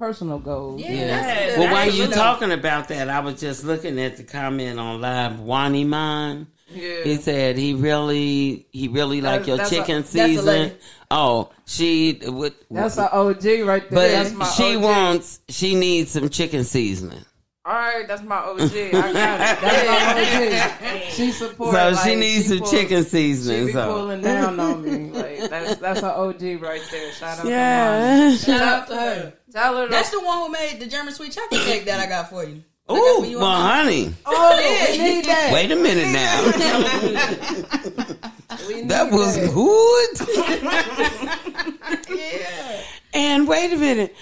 [0.00, 0.78] Personal goals.
[0.82, 0.92] Yeah.
[0.92, 1.06] Yeah.
[1.06, 4.78] that's- Well, while that's- you talking about that, I was just looking at the comment
[4.78, 5.40] on live.
[5.40, 7.02] Wani Man, Yeah.
[7.04, 10.72] he said he really, he really like your chicken that's a season.
[11.10, 12.52] Oh, she would.
[12.70, 13.98] That's an OG right there.
[13.98, 14.82] but that's my she OG.
[14.82, 17.24] wants, she needs some chicken seasoning.
[17.64, 18.60] All right, that's my OG.
[18.60, 19.14] I got it.
[19.60, 21.02] That's my OG.
[21.10, 21.72] She supports.
[21.76, 23.66] So like, she needs some pulls- chicken She seasoning.
[23.66, 25.15] be So pulling down on me.
[25.50, 27.12] Like that's that's her OG right there.
[27.12, 27.44] Shout out.
[27.44, 28.36] To yeah.
[28.36, 29.22] Shout out to her.
[29.24, 29.32] mom.
[29.52, 29.88] Tell her.
[29.88, 32.62] That's the one who made the German sweet chocolate cake that I got for you.
[32.88, 34.14] I got Oh, well, honey.
[34.26, 35.50] oh, Yeah, we need that.
[35.52, 36.42] Wait a minute now.
[38.68, 40.16] We need That was good.
[42.16, 42.82] Yeah.
[43.14, 44.14] And wait a minute.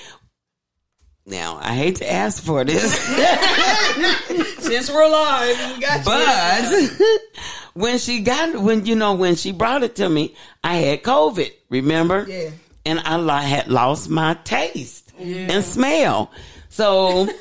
[1.26, 2.92] Now I hate to ask for this,
[4.58, 6.04] Since we're live, we got you.
[6.04, 7.20] but
[7.74, 11.52] when she got when you know when she brought it to me, I had COVID.
[11.68, 12.26] Remember?
[12.28, 12.50] Yeah.
[12.87, 16.30] And I had lost my taste and smell.
[16.68, 17.28] So.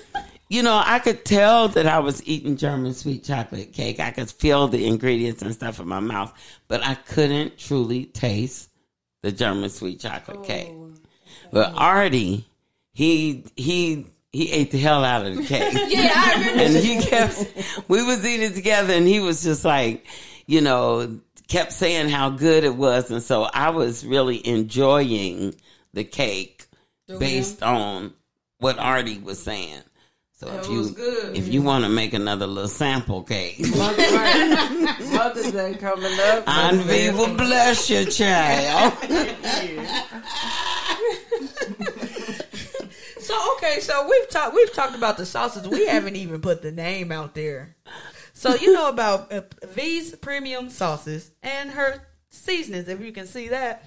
[0.49, 3.99] You know, I could tell that I was eating German sweet chocolate cake.
[3.99, 6.31] I could feel the ingredients and stuff in my mouth,
[6.67, 8.69] but I couldn't truly taste
[9.23, 10.69] the German sweet chocolate cake.
[10.71, 10.91] Oh,
[11.51, 12.45] but Artie,
[12.91, 15.73] he he he ate the hell out of the cake.
[15.89, 16.63] Yeah, I remember.
[16.63, 20.05] and he kept we was eating together and he was just like,
[20.47, 25.55] you know, kept saying how good it was and so I was really enjoying
[25.93, 26.65] the cake
[27.07, 28.13] Through based on
[28.57, 29.83] what Artie was saying.
[30.39, 33.59] So if if you if you want to make another little sample cake.
[33.77, 36.43] Mother's Day, coming up.
[36.47, 38.93] And we will bless your child.
[43.33, 45.67] So okay, so we've talked we've talked about the sauces.
[45.67, 47.75] We haven't even put the name out there.
[48.33, 53.47] So you know about uh, Vee's premium sauces and her seasonings, if you can see
[53.47, 53.85] that.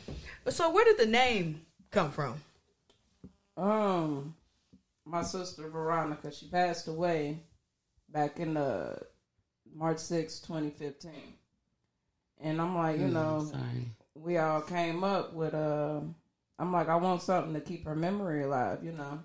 [0.48, 1.61] So where did the name
[1.92, 2.40] come from?
[3.56, 4.35] Um,
[5.04, 7.38] my sister Veronica, she passed away
[8.09, 8.98] back in uh,
[9.74, 11.12] March 6, 2015.
[12.40, 13.90] And I'm like, you know, Sorry.
[14.14, 16.00] we all came up with uh
[16.59, 19.20] I'm like, I want something to keep her memory alive, you know.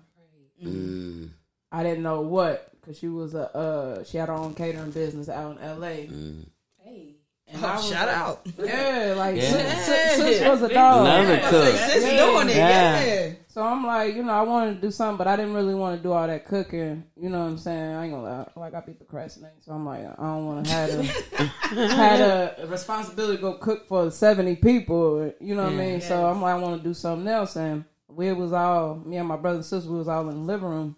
[0.68, 1.30] Mm,
[1.70, 5.28] I didn't know what because she was a uh she had her own catering business
[5.28, 6.06] out in L.A.
[6.08, 6.44] mm.
[6.82, 7.16] Hey.
[7.48, 8.46] And I Oh, was shout like- out.
[8.58, 9.42] Yeah, like Yeah.
[9.42, 9.84] Sis,
[10.16, 11.06] sis- sis was a dog.
[11.06, 11.74] Another Yeah, cook.
[11.76, 12.16] sis Yeah.
[12.26, 13.04] doing it, Yeah.
[13.04, 13.32] yeah.
[13.48, 15.98] So I'm like, you know, I wanted to do something, but I didn't really want
[15.98, 17.04] to do all that cooking.
[17.20, 17.94] You know what I'm saying?
[17.94, 18.48] I ain't gonna lie.
[18.56, 20.90] Like I be procrastinating, so I'm like, I don't want to have
[21.72, 25.30] a had a responsibility to go cook for 70 people.
[25.38, 26.00] You know what I mean?
[26.00, 29.28] So I'm like, I want to do something else, and we was all me and
[29.28, 29.90] my brother and sister.
[29.90, 30.96] We was all in the living room,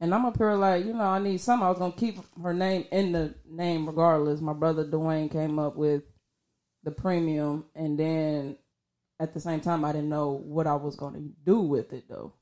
[0.00, 1.66] and I'm up here like, you know, I need something.
[1.66, 4.40] I was gonna keep her name in the name regardless.
[4.40, 6.02] My brother Dwayne came up with
[6.82, 8.56] the premium, and then
[9.20, 12.34] at the same time, I didn't know what I was to do with it though.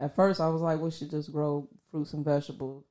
[0.00, 2.84] At first, I was like, we should just grow fruits and vegetables,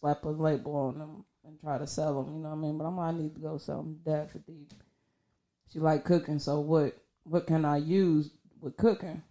[0.00, 2.34] slap a label on them, and try to sell them.
[2.34, 2.78] You know what I mean?
[2.78, 4.72] But I'm like, I need to go something that for deep.
[5.72, 6.96] She like cooking, so what?
[7.24, 9.22] What can I use with cooking?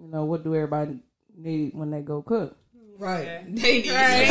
[0.00, 0.98] You know, what do everybody
[1.36, 2.56] need when they go cook?
[2.98, 3.44] Right.
[3.46, 4.26] They need Right.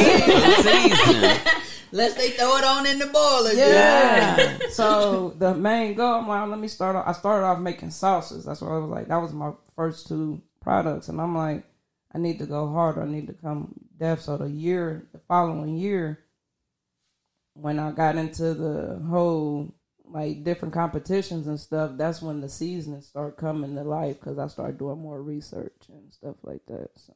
[0.63, 1.63] Season.
[1.91, 3.53] Lest they throw it on in the boiler.
[3.53, 4.59] Yeah.
[4.71, 7.07] so the main goal, I'm like, let me start off.
[7.07, 8.43] I started off making sauces.
[8.43, 9.07] That's what I was like.
[9.07, 11.63] That was my first two products, and I'm like,
[12.13, 13.03] I need to go harder.
[13.03, 14.19] I need to come deaf.
[14.21, 16.19] So the year, the following year,
[17.53, 19.73] when I got into the whole
[20.09, 24.47] like different competitions and stuff, that's when the seasons start coming to life because I
[24.47, 26.89] start doing more research and stuff like that.
[26.95, 27.13] So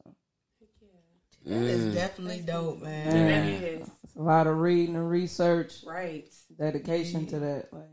[1.46, 1.94] That is mm.
[1.94, 3.06] definitely dope, man.
[3.06, 3.40] Yeah.
[3.40, 3.88] That is.
[4.04, 6.28] it's a lot of reading and research, Right.
[6.58, 7.72] dedication to that.
[7.72, 7.88] Like,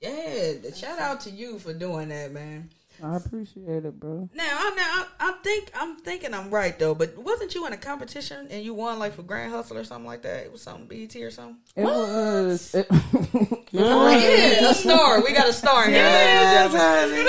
[0.00, 2.70] Yeah, shout out to you for doing that, man.
[3.02, 4.28] I appreciate it, bro.
[4.34, 7.72] Now, I, now I, I think I'm thinking I'm right though, but wasn't you in
[7.72, 10.44] a competition and you won like for Grand Hustle or something like that?
[10.44, 11.58] It was something BET or something.
[11.76, 12.74] It was.
[12.74, 12.86] It,
[13.74, 15.22] Oh, yeah, a star.
[15.24, 17.26] We got a star here, ladies and gentlemen.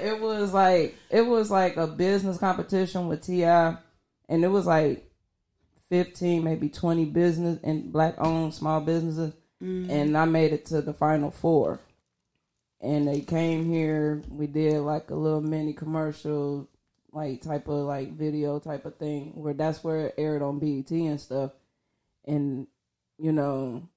[0.00, 3.76] it was like it was like a business competition with T.I.,
[4.28, 5.10] and it was like
[5.88, 9.32] fifteen, maybe twenty business and black owned small businesses,
[9.64, 9.90] Mm-hmm.
[9.90, 11.80] and I made it to the final four.
[12.82, 14.22] And they came here.
[14.28, 16.68] We did like a little mini commercial,
[17.12, 20.90] like type of like video type of thing, where that's where it aired on BET
[20.90, 21.52] and stuff.
[22.26, 22.66] And
[23.18, 23.88] you know,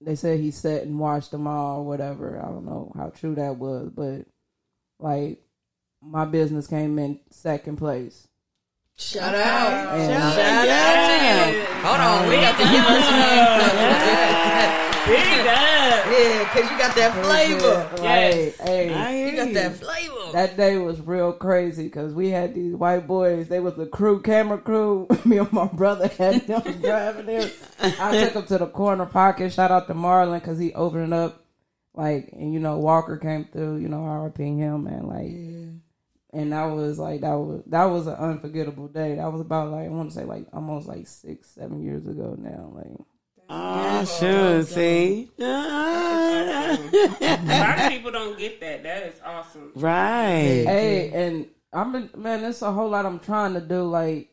[0.00, 2.38] they said he sat and watched them all, or whatever.
[2.40, 4.26] I don't know how true that was, but
[5.00, 5.42] like
[6.00, 8.28] my business came in second place.
[8.96, 9.98] Shout out.
[9.98, 11.64] And Shout out to you.
[11.82, 14.49] Hold on, we got to give us some
[15.06, 16.06] Big up.
[16.06, 18.02] Yeah, because you got that flavor.
[18.02, 19.54] Like, hey, I hear You got you.
[19.54, 20.32] that flavor.
[20.32, 23.48] that day was real crazy because we had these white boys.
[23.48, 25.06] They was the crew, camera crew.
[25.24, 27.50] Me and my brother had them driving there.
[27.80, 29.52] I took them to the corner pocket.
[29.52, 31.44] Shout out to Marlon because he opened it up.
[31.94, 33.78] Like, and you know, Walker came through.
[33.78, 35.32] You know, RIP him, and Like,
[36.32, 39.16] and that was like that was that was an unforgettable day.
[39.16, 42.36] That was about like I want to say like almost like six, seven years ago
[42.38, 42.70] now.
[42.74, 43.06] Like,
[43.52, 44.58] Oh, sure.
[44.58, 45.28] Oh, see?
[45.40, 46.90] Oh.
[47.20, 48.84] A lot of people don't get that.
[48.84, 49.72] That is awesome.
[49.74, 50.64] right.
[50.66, 54.28] Hey, and I'm been, man, it's a whole lot I'm trying to do, like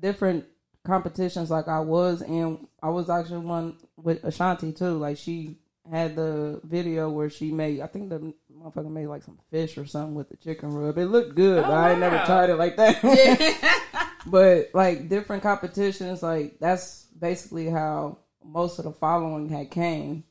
[0.00, 0.44] different
[0.84, 1.50] competitions.
[1.50, 4.98] Like I was in, I was actually one with Ashanti too.
[4.98, 5.56] Like she
[5.90, 9.86] had the video where she made, I think the motherfucker made like some fish or
[9.86, 10.98] something with the chicken rub.
[10.98, 14.02] It looked good, but oh, I ain't never tried it like that.
[14.26, 20.24] but like different competitions, like that's basically how most of the following had came.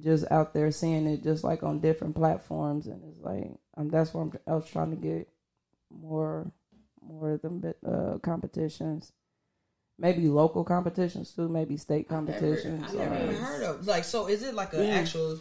[0.00, 4.14] Just out there seeing it, just like on different platforms, and it's like um, that's
[4.14, 5.28] what I'm, I was trying to get
[5.90, 6.52] more,
[7.02, 9.12] more of them uh, competitions,
[9.98, 12.84] maybe local competitions too, maybe state competitions.
[12.88, 13.84] I never uh, even heard of.
[13.84, 14.94] Like, so is it like an Yeah.
[14.94, 15.40] actual?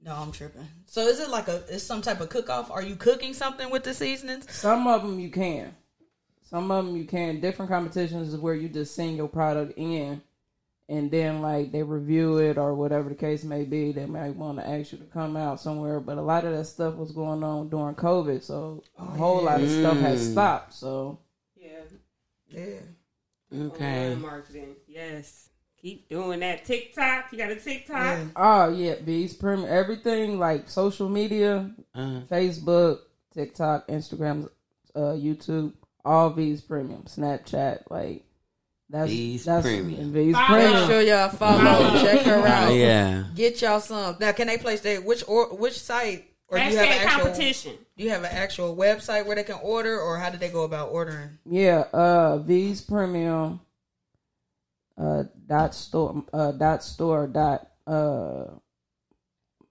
[0.00, 0.68] No, I'm tripping.
[0.84, 1.66] So is it like a?
[1.66, 2.70] Is some type of cook off?
[2.70, 4.48] Are you cooking something with the seasonings?
[4.54, 5.74] Some of them you can.
[6.48, 7.40] Some of them you can.
[7.40, 10.22] Different competitions is where you just send your product in,
[10.88, 13.92] and then like they review it or whatever the case may be.
[13.92, 16.64] They might want to ask you to come out somewhere, but a lot of that
[16.64, 20.32] stuff was going on during COVID, so a whole lot of stuff has Mm.
[20.32, 20.74] stopped.
[20.74, 21.18] So
[21.56, 21.70] Yeah.
[22.48, 22.80] Yeah.
[23.66, 24.04] Okay.
[24.06, 24.76] Online marketing.
[24.86, 25.48] Yes.
[25.80, 26.64] Keep doing that.
[26.64, 27.26] TikTok.
[27.32, 27.96] You got a TikTok?
[28.18, 28.24] Yeah.
[28.34, 33.00] oh yeah, Vee's premium everything like social media, Uh, Facebook,
[33.34, 34.48] TikTok, Instagram,
[34.96, 35.74] uh, YouTube,
[36.04, 38.24] all Vee's premium, Snapchat, like
[38.90, 40.12] that's Vee's that's Premium.
[40.12, 40.72] Vee's premium.
[40.72, 42.00] Make sure y'all follow.
[42.02, 42.72] Check her out.
[42.72, 43.24] yeah.
[43.34, 44.16] Get y'all some.
[44.20, 46.24] Now, can they place their which or which site?
[46.50, 47.20] Or do you have an actual?
[47.26, 47.74] competition.
[47.98, 50.62] Do you have an actual website where they can order, or how did they go
[50.64, 51.36] about ordering?
[51.44, 53.60] Yeah, uh Vee's premium
[54.96, 58.44] uh dot store uh dot store dot uh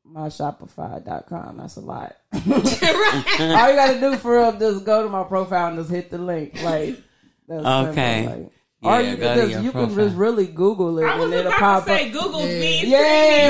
[0.07, 1.57] myshopify.com.
[1.57, 2.15] That's a lot.
[2.33, 6.17] All you gotta do for real just go to my profile and just hit the
[6.17, 6.61] link.
[6.61, 7.01] Like
[7.47, 8.27] that's Okay.
[8.27, 11.03] like- Yeah, or you go can to just your you can just really Google it
[11.03, 12.13] I was and it'll about pop to say up.
[12.13, 12.59] Google's Yeah.
[12.59, 12.99] Vee's Yeah.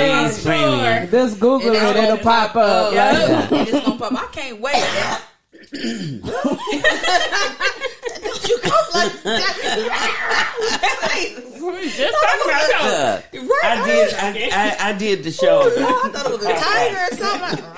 [0.07, 0.29] premium.
[0.29, 0.79] Vee's premium.
[0.79, 1.11] I'm sure.
[1.11, 2.93] Just Google it, it'll all pop up.
[2.93, 4.13] Yeah, it's gonna pop.
[4.13, 4.83] I can't wait.
[8.47, 10.43] Don't you come like that?
[11.57, 13.33] We was just talking about that.
[13.33, 14.13] Right, I did.
[14.13, 15.63] I, I, I did the show.
[15.77, 17.65] I thought it was a tiger or something.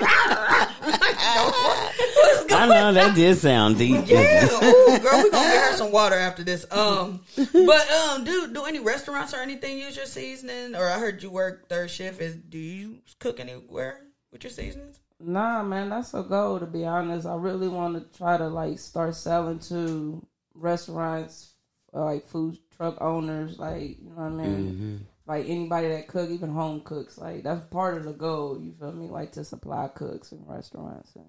[2.52, 4.06] I know that did sound deep.
[4.06, 6.66] Yeah, ooh, girl, we gonna get her some water after this.
[6.70, 10.76] Um, but um, do do any restaurants or anything use your seasoning?
[10.76, 12.20] Or I heard you work third shift.
[12.20, 15.00] Is do you cook anywhere with your seasonings?
[15.18, 16.58] Nah, man, that's a goal.
[16.60, 20.24] To be honest, I really want to try to like start selling to
[20.60, 21.54] restaurants,
[21.94, 25.06] uh, like food truck owners, like you know what I mean.
[25.26, 28.60] Like anybody that cook, even home cooks, like that's part of the goal.
[28.60, 29.08] You feel me?
[29.08, 31.14] Like to supply cooks and restaurants.
[31.14, 31.26] And,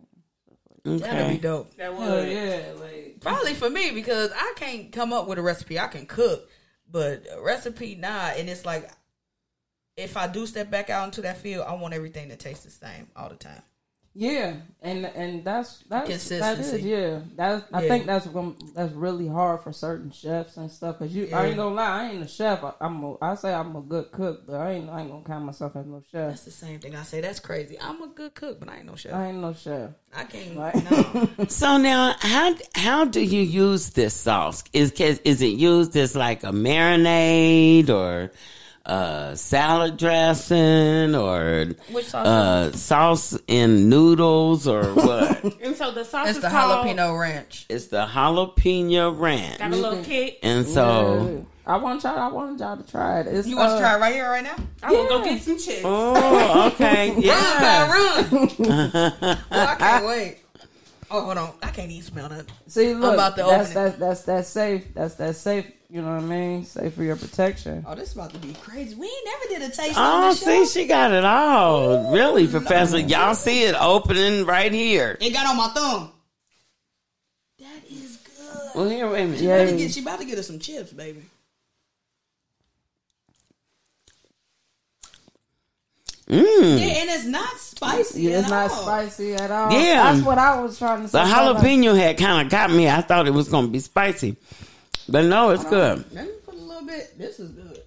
[0.83, 1.75] That'd be dope.
[1.75, 2.27] That hell was.
[2.27, 5.79] yeah, like Probably for me because I can't come up with a recipe.
[5.79, 6.49] I can cook,
[6.89, 8.31] but a recipe nah.
[8.35, 8.89] And it's like
[9.97, 12.71] if I do step back out into that field, I want everything to taste the
[12.71, 13.61] same all the time.
[14.13, 17.19] Yeah, and and that's that's that is yeah.
[17.35, 17.87] That's I Yeah.
[17.87, 20.99] think that's gonna, that's really hard for certain chefs and stuff.
[20.99, 22.61] Cause you, I ain't gonna lie, I ain't a chef.
[22.61, 25.23] I, I'm a, I say I'm a good cook, but I ain't I ain't gonna
[25.23, 26.29] count myself as no chef.
[26.29, 26.93] That's the same thing.
[26.95, 27.79] I say that's crazy.
[27.79, 29.13] I'm a good cook, but I ain't no chef.
[29.13, 29.91] I ain't no chef.
[30.13, 30.57] I can't.
[30.57, 30.75] Right.
[30.83, 31.29] No.
[31.47, 34.63] So now, how how do you use this sauce?
[34.73, 38.31] Is is it used as like a marinade or
[38.85, 42.25] uh, salad dressing or Which sauce?
[42.27, 45.43] uh, sauce in noodles or what?
[45.61, 46.85] And so the sauce That's is the called.
[46.87, 47.65] jalapeno ranch.
[47.69, 50.39] it's the jalapeno ranch, Got a little kick.
[50.43, 51.73] and so Yeah.
[51.73, 52.17] I want y'all.
[52.17, 53.27] I want y'all to try it.
[53.27, 54.55] It's, You want uh, to try it right here, right now?
[54.81, 55.83] I'm gonna go get some chips.
[55.85, 57.87] oh, okay, yeah.
[57.91, 58.27] run!
[58.31, 60.37] oh, I can't wait.
[61.11, 61.53] Oh, hold on.
[61.61, 62.45] I can't even smell that.
[62.67, 63.73] See, look, about to that's open it.
[63.73, 64.93] that's that's that's safe.
[64.93, 65.65] That's that's safe.
[65.89, 66.63] You know what I mean?
[66.63, 67.83] Safe for your protection.
[67.85, 68.95] Oh, this is about to be crazy.
[68.95, 72.13] We ain't never did a taste Oh, on the see, she got it all.
[72.13, 72.97] Really, Professor.
[72.97, 75.17] Y'all see it opening right here.
[75.19, 76.11] It got on my thumb.
[77.59, 78.69] That is good.
[78.73, 79.39] Well, here, wait a minute.
[79.39, 79.77] She about, to Yeah.
[79.77, 81.23] get, she about to get us some chips, baby.
[86.31, 86.79] Mm.
[86.79, 88.21] Yeah, and it's not spicy.
[88.21, 88.81] Yeah, it's at not all.
[88.83, 89.71] spicy at all.
[89.71, 90.13] Yeah.
[90.13, 91.21] that's what I was trying to say.
[91.21, 92.87] The jalapeno had kind of got me.
[92.89, 94.37] I thought it was going to be spicy,
[95.09, 96.05] but no, it's good.
[96.13, 97.17] Let me put a little bit.
[97.17, 97.79] This is good.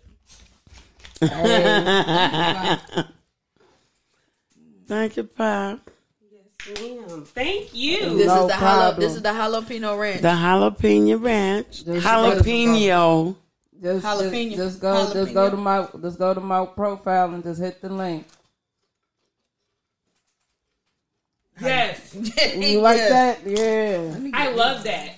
[4.87, 5.81] Thank you, Pop.
[6.75, 7.25] Damn.
[7.25, 8.17] Thank you.
[8.17, 8.95] This No is the jala.
[8.99, 10.23] This is the jalapeno ranch.
[10.23, 13.37] The jalapeno ranch, Just- jalapeno.
[13.85, 14.49] Just, Jalapeno.
[14.49, 17.83] just, just go, just go to my, just go to my profile and just hit
[17.83, 18.27] the link.
[21.61, 22.15] Yes.
[22.57, 23.43] You like Yes.
[23.45, 23.47] that?
[23.47, 24.31] Yeah.
[24.33, 25.17] I love that.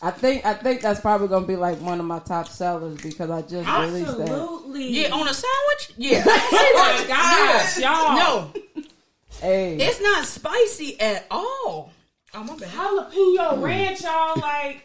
[0.00, 3.28] I think, I think that's probably gonna be like one of my top sellers because
[3.30, 4.28] I just released that.
[4.28, 4.88] Absolutely.
[4.90, 5.94] Yeah, on a sandwich?
[5.96, 6.22] Yeah.
[6.26, 8.14] Oh my gosh, y'all.
[8.16, 8.52] no,
[9.40, 11.90] Hey, it's not spicy at all.
[12.36, 12.68] Oh, my bad.
[12.68, 14.40] Jalapeno ranch, y'all.
[14.40, 14.84] Like,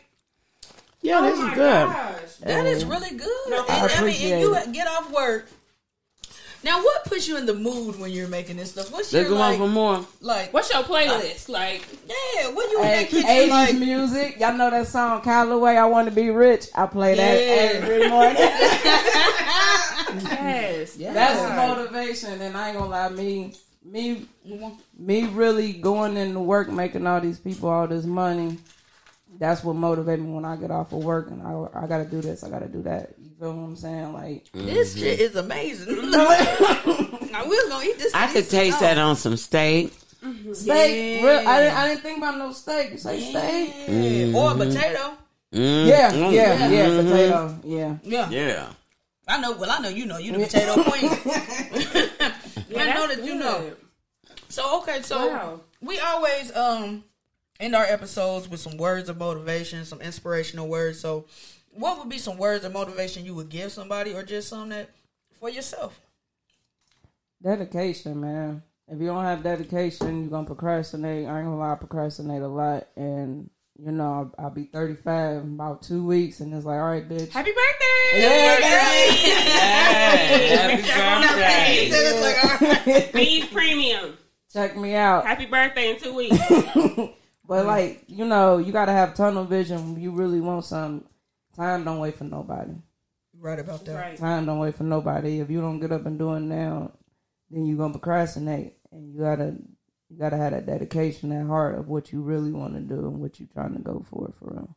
[1.02, 1.88] Yeah, oh this my is good.
[1.88, 2.36] gosh.
[2.42, 3.50] That is really good.
[3.50, 4.72] No, And, I I, mean, appreciate and you it.
[4.74, 5.48] get off work.
[6.62, 8.92] Now, what puts you in the mood when you're making this stuff?
[8.92, 9.58] What's Let's your go on like?
[9.60, 10.06] for more.
[10.20, 11.48] Like, What's your playlist?
[11.48, 13.76] Like, yeah, what you in Hey, that 80s like?
[13.78, 14.40] music.
[14.42, 16.66] Y'all know that song Calloway, I Want to Be Rich.
[16.76, 17.80] I play that Yeah.
[17.80, 18.36] every morning.
[20.34, 20.96] yes.
[20.96, 22.42] That's the motivation.
[22.42, 23.54] And I ain't gonna lie, me,
[23.84, 24.28] me,
[24.98, 28.58] me really going into work, making all these people all this money.
[29.40, 32.20] That's what motivates me when I get off of work and I, I gotta do
[32.22, 33.14] this, I gotta do that.
[33.18, 34.12] You feel what I'm saying?
[34.14, 36.12] Like, This shit is amazing.
[36.12, 36.28] now,
[37.46, 38.14] we was gonna eat this.
[38.14, 39.94] I could taste that on some steak.
[40.54, 41.24] steak.
[41.24, 42.92] Real, I, didn't, I didn't think about no steak.
[42.92, 43.74] You say steak?
[43.88, 44.38] Yeah.
[44.38, 45.14] Or a potato.
[45.54, 45.88] Mm.
[45.88, 47.60] Yeah, yeah, yeah, potato.
[47.64, 47.98] Yeah.
[48.04, 48.30] Yeah.
[48.30, 48.70] Yeah.
[49.28, 49.54] I know.
[49.54, 50.18] Well, I know you know.
[50.18, 51.10] You the potato queen.
[52.78, 53.72] I know that you know.
[54.50, 55.62] So okay, so Wow.
[55.82, 57.04] we always um
[57.60, 61.00] end our episodes with some words of motivation, some inspirational words.
[61.00, 61.26] So,
[61.72, 64.90] what would be some words of motivation you would give somebody, or just some that
[65.40, 66.00] for yourself?
[67.42, 68.64] Dedication, man.
[68.88, 71.28] If you don't have dedication, you're gonna procrastinate.
[71.28, 73.50] I ain't gonna lie, I procrastinate a lot, and
[73.82, 77.08] you know, I'll, I'll be 35 in about two weeks, and it's like, all right,
[77.08, 77.30] bitch.
[77.30, 78.20] Happy birthday!
[78.22, 78.58] Yeah,
[80.58, 81.90] Happy birthday.
[81.90, 84.18] happy birthday Vee's premium.
[84.52, 85.26] Check me out.
[85.26, 86.36] Happy birthday in two weeks.
[87.50, 89.94] But like, you know, you gotta have tunnel vision.
[89.94, 91.06] When you really want something.
[91.56, 92.74] Time don't wait for nobody.
[93.38, 93.96] Right about that.
[93.96, 94.18] right.
[94.18, 95.40] Time don't wait for nobody.
[95.40, 96.92] If you don't get up and do it now,
[97.50, 99.56] then you're gonna procrastinate, and you gotta
[100.10, 103.20] you gotta have that dedication, that heart of what you really want to do and
[103.20, 104.76] what you're trying to go for, for real.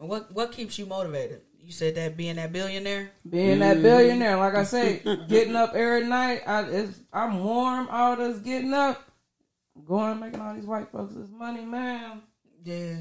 [0.00, 1.42] And what what keeps you motivated?
[1.60, 3.10] You said that being that billionaire.
[3.28, 7.88] Being that billionaire, like I say, getting up every night, I, it's, I'm warm.
[7.90, 9.07] All this getting up,
[9.86, 12.22] going making all these white folks this money, man.
[12.64, 12.96] Yeah.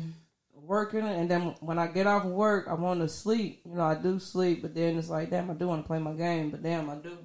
[0.54, 3.62] Working, and then when I get off of work, I want to sleep.
[3.66, 6.00] You know, I do sleep, but then it's like, damn, I do want to play
[6.00, 7.18] my game, but damn, I do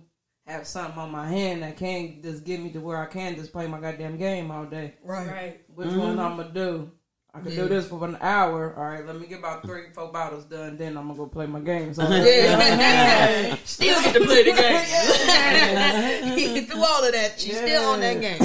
[0.47, 3.53] have something on my hand that can't just get me to where I can just
[3.53, 4.95] play my goddamn game all day.
[5.03, 5.29] Right.
[5.29, 5.61] Right.
[5.75, 6.21] Which one mm-hmm.
[6.21, 6.91] I'm gonna do?
[7.35, 7.63] I can Yeah.
[7.63, 8.75] do this for an hour.
[8.77, 10.77] All right, let me get about three, four bottles done.
[10.77, 11.95] Then I'm gonna go play my game.
[11.95, 12.15] So uh-huh.
[12.15, 13.57] Yeah.
[13.65, 16.67] still get to play the game.
[16.69, 18.39] Through all of that, she's still on that game.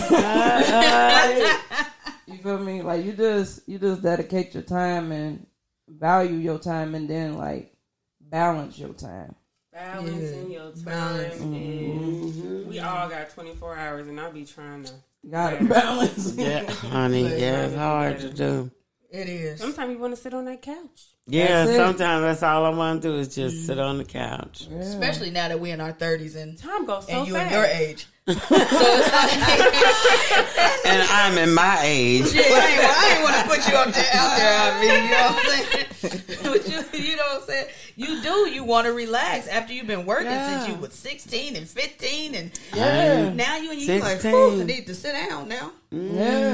[2.27, 2.81] you feel me?
[2.81, 5.45] Like you just you just dedicate your time and
[5.89, 7.73] value your time, and then like
[8.21, 9.35] balance your time.
[9.73, 10.59] Balancing Yeah.
[10.63, 10.83] your time.
[10.85, 11.35] Balance.
[11.35, 12.69] is- mm-hmm.
[12.69, 14.93] We all got 24 hours, and I'll be trying to.
[15.29, 16.35] Gotta balance.
[16.35, 17.23] Yeah, honey.
[17.27, 18.71] Yeah, it's hard to do.
[19.09, 19.59] It is.
[19.59, 21.05] Sometimes you want to sit on that couch.
[21.29, 23.85] Yeah, That's sometimes that's all I want to do is just sit mm-hmm.
[23.85, 24.67] on the couch.
[24.69, 24.77] Yeah.
[24.77, 27.53] Especially now that we're in our thirties and Time goes so and you in fast.
[27.53, 28.07] your age.
[28.27, 32.33] so it's like And I'm in my age.
[32.33, 35.03] Yeah, I ain't, I ain't want to put you out there, out there, I mean,
[35.03, 35.83] you know what I'm saying?
[36.43, 36.77] But you,
[37.09, 37.67] you know what I'm saying?
[37.97, 40.63] You do, you want to relax after you've been working Yeah.
[40.63, 43.33] since you was 16 and 15, and Yeah.
[43.33, 44.31] now you and you like, 16.
[44.31, 45.99] "Whew, I need to sit down now Yeah,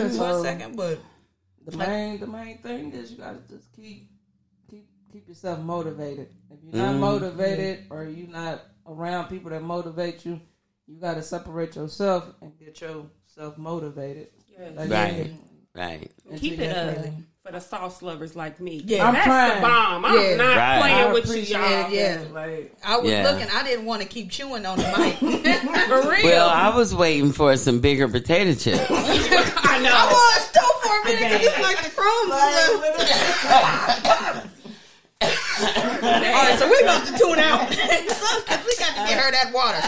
[0.03, 0.99] mm, for so a second, but
[1.65, 4.09] the main the main thing is you gotta just keep
[4.69, 6.29] keep keep yourself motivated.
[6.51, 6.99] If you're not Mm.
[6.99, 10.39] motivated or you're not around people that motivate you,
[10.87, 14.27] you gotta separate yourself and get yourself motivated.
[14.49, 14.71] Yes.
[14.75, 15.31] Like, Right.
[15.75, 16.11] Right.
[16.37, 17.13] Keep it up Definitely.
[17.43, 18.83] for the sauce lovers like me.
[18.85, 19.07] Yeah.
[19.07, 19.55] I'm that's trying.
[19.55, 20.05] the bomb.
[20.05, 20.35] I'm Yeah.
[20.35, 20.79] not Right.
[20.81, 21.89] playing I with you, appreciate y'all.
[21.91, 22.17] Yeah.
[22.17, 22.31] that.
[22.33, 23.23] Like, I was Yeah.
[23.31, 25.15] looking, I didn't want to keep chewing on the mic.
[25.87, 26.23] For real.
[26.25, 28.85] Well, I was waiting for some bigger potato chips.
[28.91, 29.89] I know.
[29.91, 30.52] I was still for a
[31.05, 32.31] minute 'cause it's like the crumbs.
[35.23, 39.51] All right, so we're about to tune out because we got to get her that
[39.53, 39.81] water.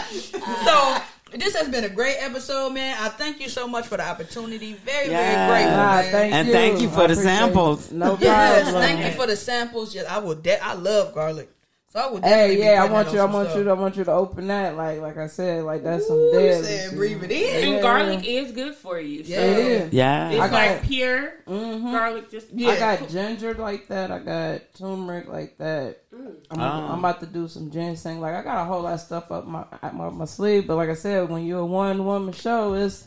[0.64, 0.96] So
[1.36, 2.96] this has been a great episode, man.
[3.00, 4.72] I thank you so much for the opportunity.
[4.74, 5.46] Very, Yeah.
[5.48, 6.12] very grateful, Nah, man.
[6.12, 6.52] thank And you.
[6.54, 7.86] thank you for I the samples.
[7.88, 7.92] it.
[7.94, 8.22] No problem.
[8.30, 9.94] yes, thank you for the samples.
[9.94, 10.34] Yes, I will.
[10.36, 11.50] De- I love garlic,
[11.96, 12.22] so I would.
[12.24, 13.18] Hey, definitely be yeah, I want you.
[13.20, 13.58] I want stuff.
[13.58, 13.64] you.
[13.64, 14.76] To, I want you to open that.
[14.76, 16.64] Like, like I said, like that's some Ooh, you dead.
[16.64, 17.64] said breathe it in.
[17.64, 17.80] And Yeah.
[17.82, 19.24] garlic is good for you.
[19.24, 19.40] So Yeah.
[19.40, 19.92] It is.
[19.92, 20.30] Yeah.
[20.30, 21.92] It's I got- like pure Mhm.
[21.92, 22.30] garlic.
[22.30, 22.70] Just Yeah.
[22.70, 24.10] I got ginger like that.
[24.10, 26.02] I got turmeric like that.
[26.50, 26.64] I'm, Oh.
[26.92, 28.20] I'm about to do some ginseng.
[28.20, 30.66] Like I got a whole lot of stuff up my up my, my sleeve.
[30.66, 33.06] But like I said, when you're a one woman show, it's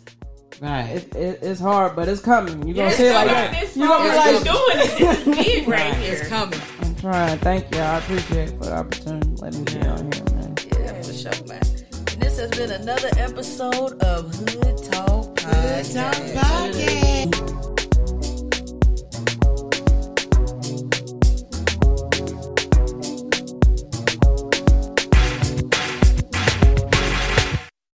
[0.60, 0.90] Right.
[0.90, 2.68] it, it, it's hard, but it's coming.
[2.68, 3.52] You gonna see it like that.
[3.52, 4.98] this You gonna be song like, doing it.
[4.98, 6.14] This is big right here.
[6.16, 6.60] It's coming.
[7.00, 7.40] I'm trying.
[7.40, 7.82] Thank you.
[7.82, 9.30] I appreciate it for the opportunity.
[9.42, 10.56] Let me be on here, man.
[10.72, 11.62] Yeah, for sure, man.
[12.12, 16.36] And this has been another episode of Hood Talk Podcast.
[16.36, 17.59] Podcast.